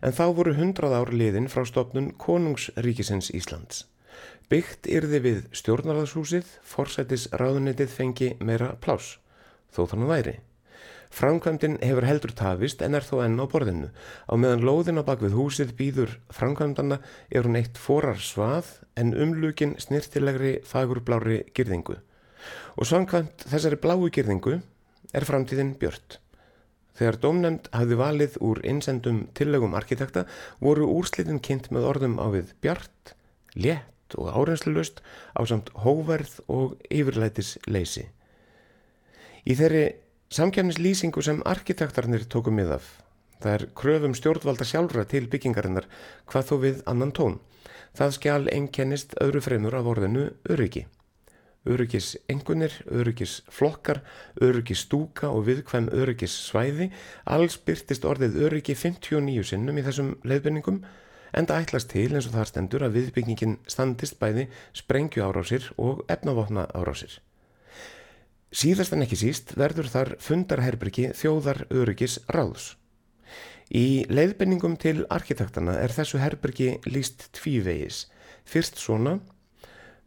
[0.00, 3.84] en þá voru hundrað ár liðin frá stopnun konungsríkisins Íslands.
[4.48, 9.18] Byggt yrði við stjórnarraðshúsið, forsætis ráðunitið fengi meira plás,
[9.68, 10.34] þó þannig væri.
[11.14, 13.88] Framkvæmdin hefur heldur tafist en er þó enn á borðinu.
[14.28, 17.00] Á meðan lóðin á bakvið húsið býður framkvæmdana
[17.30, 21.96] er hún eitt forar svað en umlukin snirtilegri fagurblári gyrðingu.
[22.76, 24.60] Og samkvæmt þessari bláu gyrðingu
[25.16, 26.20] er framtíðin björt.
[26.98, 30.24] Þegar domnemnd hafði valið úr innsendum tillögum arkitekta
[30.60, 33.14] voru úrslitin kynnt með orðum á við bjart,
[33.54, 35.00] létt og áreinsluðust
[35.38, 38.08] á samt hóverð og yfirlætis leysi.
[39.46, 39.84] Í þeirri
[40.28, 42.86] Samkjæmnislýsingu sem arkitektarnir tóku mið af.
[43.40, 45.86] Það er kröfum stjórnvalda sjálfra til byggingarinnar
[46.28, 47.38] hvað þó við annan tón.
[47.96, 50.82] Það skjál einkennist öðru fremur af orðinu öryggi.
[51.64, 54.02] Öryggis engunir, öryggis flokkar,
[54.44, 56.90] öryggis stúka og viðkvæm öryggis svæði.
[57.24, 60.82] Alls byrtist orðið öryggi 59 sinnum í þessum leiðbenningum
[61.32, 66.04] en það ætlast til eins og það stendur að viðbyggingin standist bæði sprengju árásir og
[66.12, 67.16] efnavopna árásir.
[68.48, 72.76] Síðast en ekki síst verður þar fundarherbyrgi þjóðar öryggis ráðs.
[73.68, 78.06] Í leiðbenningum til arkitektana er þessu herbyrgi líst tvívegis.
[78.48, 79.18] Fyrst svona,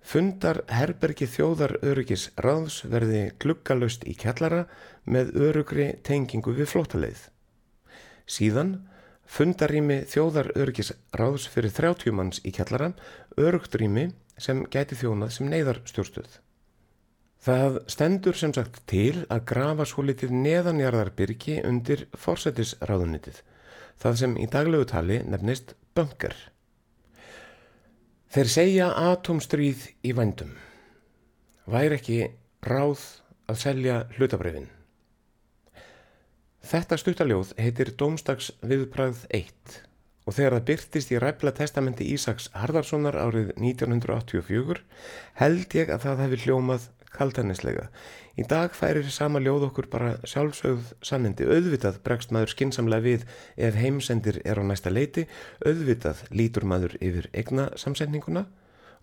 [0.02, 4.64] Fundar herbergi þjóðar öryggis ráðs verði gluggalöst í kjallara
[5.06, 7.28] með örugri tengingu við flótaleið.
[8.26, 8.74] Síðan
[9.30, 12.92] fundarými þjóðar öryggis ráðs fyrir 30 manns í kjallara,
[13.38, 14.10] örugt rými
[14.42, 16.42] sem gæti þjónað sem neyðarstjórnstöð.
[17.42, 23.40] Það stendur sem sagt til að grafa svo litið neðanjarðarbyrgi undir forsætisráðunitið,
[23.98, 26.36] það sem í daglegu tali nefnist bunker.
[28.32, 30.54] Þeir segja atomstríð í vændum.
[31.66, 32.20] Væri ekki
[32.62, 33.02] ráð
[33.50, 34.70] að selja hlutabrefin.
[36.62, 39.82] Þetta stuttaljóð heitir Dómstags viðbræð 1
[40.30, 44.84] og þegar það byrtist í ræfla testamenti Ísaks Harðarssonar árið 1984
[45.42, 46.86] held ég að það hefði hljómað
[47.16, 47.90] kaldanislega.
[48.40, 51.48] Í dag færir sama ljóð okkur bara sjálfsögð sannindi.
[51.48, 53.26] Auðvitað bregst maður skinsamlega við
[53.58, 55.28] ef heimsendir er á næsta leiti,
[55.66, 58.46] auðvitað lítur maður yfir egna samsendinguna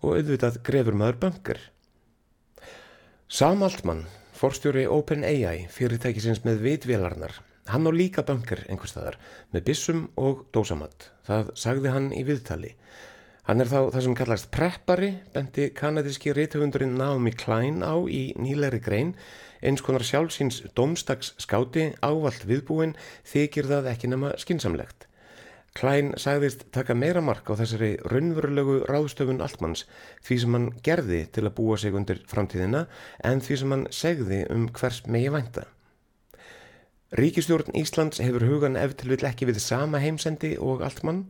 [0.01, 1.61] og auðvitað grefur maður bankar.
[3.29, 7.35] Sam Altman, forstjóri OpenAI, fyrirtækisins með vitvélarnar,
[7.69, 9.19] hann á líka bankar einhverstaðar
[9.53, 11.11] með bissum og dósamatt.
[11.29, 12.73] Það sagði hann í viðtali.
[13.47, 18.81] Hann er þá það sem kallast preppari, bendi kanadíski reythöfundurinn Naomi Klein á í nýleiri
[18.83, 19.13] grein,
[19.63, 22.97] eins konar sjálfsins domstags skáti ávalt viðbúin
[23.31, 25.07] þykir það ekki nema skinsamlegt.
[25.77, 29.85] Klein sagðist taka meira mark á þessari raunverulegu ráðstöfun Altmanns
[30.25, 32.87] því sem hann gerði til að búa sig undir framtíðina
[33.23, 35.69] en því sem hann segði um hvers megi vænta.
[37.09, 41.23] Ríkistjórn Íslands hefur hugan ef til vill ekki við sama heimsendi og Altmann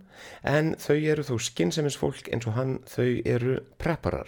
[0.44, 4.28] en þau eru þó skinsemisfólk eins og hann þau eru prepparar.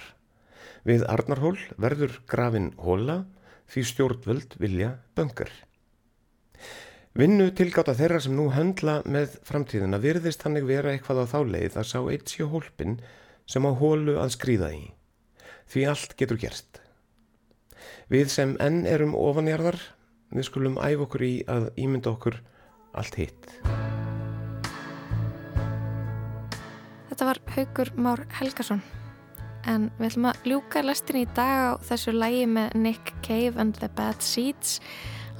[0.88, 3.26] Við Arnarhól verður grafin hóla
[3.68, 5.52] því stjórnvöld vilja böngar.
[7.20, 11.80] Vinnu tilgáta þeirra sem nú höndla með framtíðina virðist hannig vera eitthvað á þá leið
[11.82, 13.02] að sá eitt sjó hólpin
[13.44, 14.86] sem á hólu að skrýða í.
[15.68, 16.80] Því allt getur gerst.
[18.08, 19.84] Við sem enn erum ofanjarðar
[20.32, 22.40] við skulum æfa okkur í að ímynda okkur
[22.98, 23.52] allt hitt.
[27.12, 28.82] Þetta var Haugur Már Helgason
[29.70, 33.78] en við ætlum að ljúka lestin í dag á þessu lægi með Nick Cave and
[33.78, 34.80] the Bad Seeds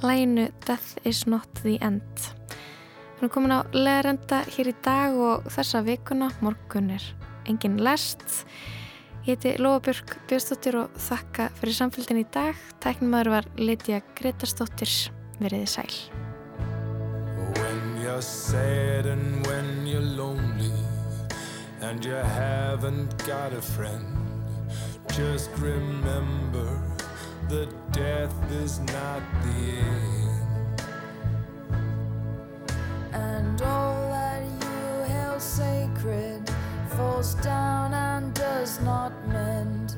[0.02, 2.28] læginu Death is not the end.
[3.16, 7.04] Við erum komin á leðrenda hér í dag og þessa vikuna, morgun er
[7.46, 8.46] engin lest.
[9.22, 12.58] Ég heiti Lóabjörg Björnstóttir og þakka fyrir samfélgin í dag.
[12.82, 14.90] Tæknumæður var Lidja Gretarstóttir.
[15.38, 15.92] Veriði sæl.
[17.54, 20.74] When you're sad and when you're lonely
[21.82, 24.10] and you haven't got a friend,
[25.14, 26.66] just remember
[27.48, 30.82] that death is not the end.
[33.12, 36.50] And all that you held sacred
[36.96, 39.96] falls down and does not mend.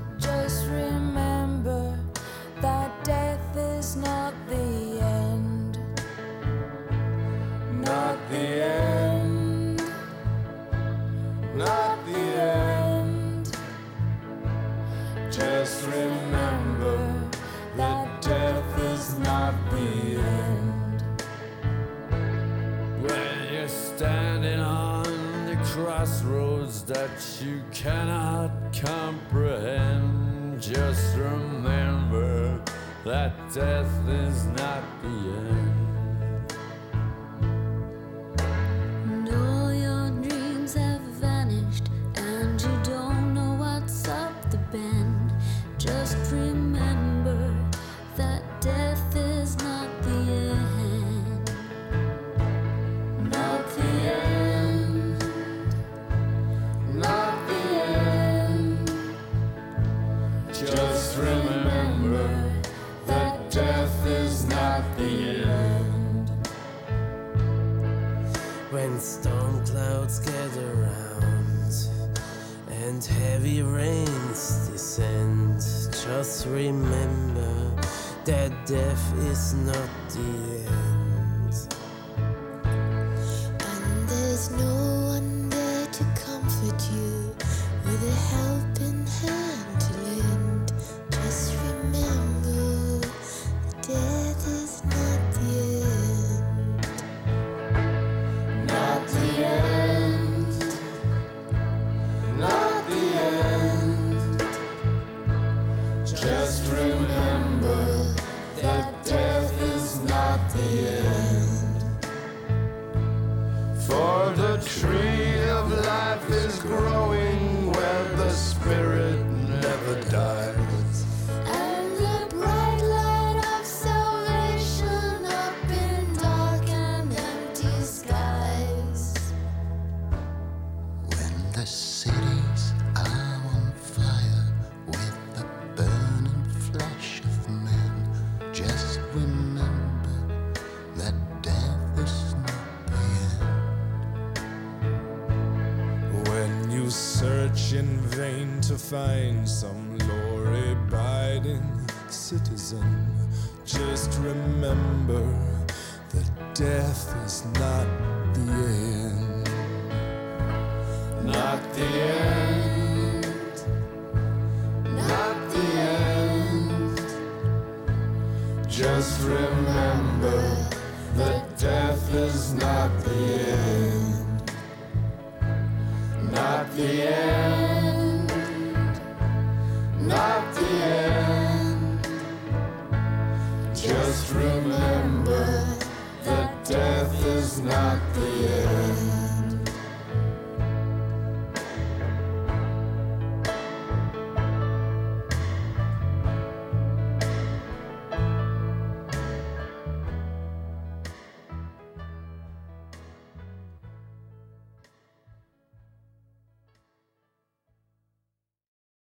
[26.87, 32.61] That you cannot comprehend, just remember
[33.05, 35.84] that death is not the end.
[78.95, 81.04] Death is not the end.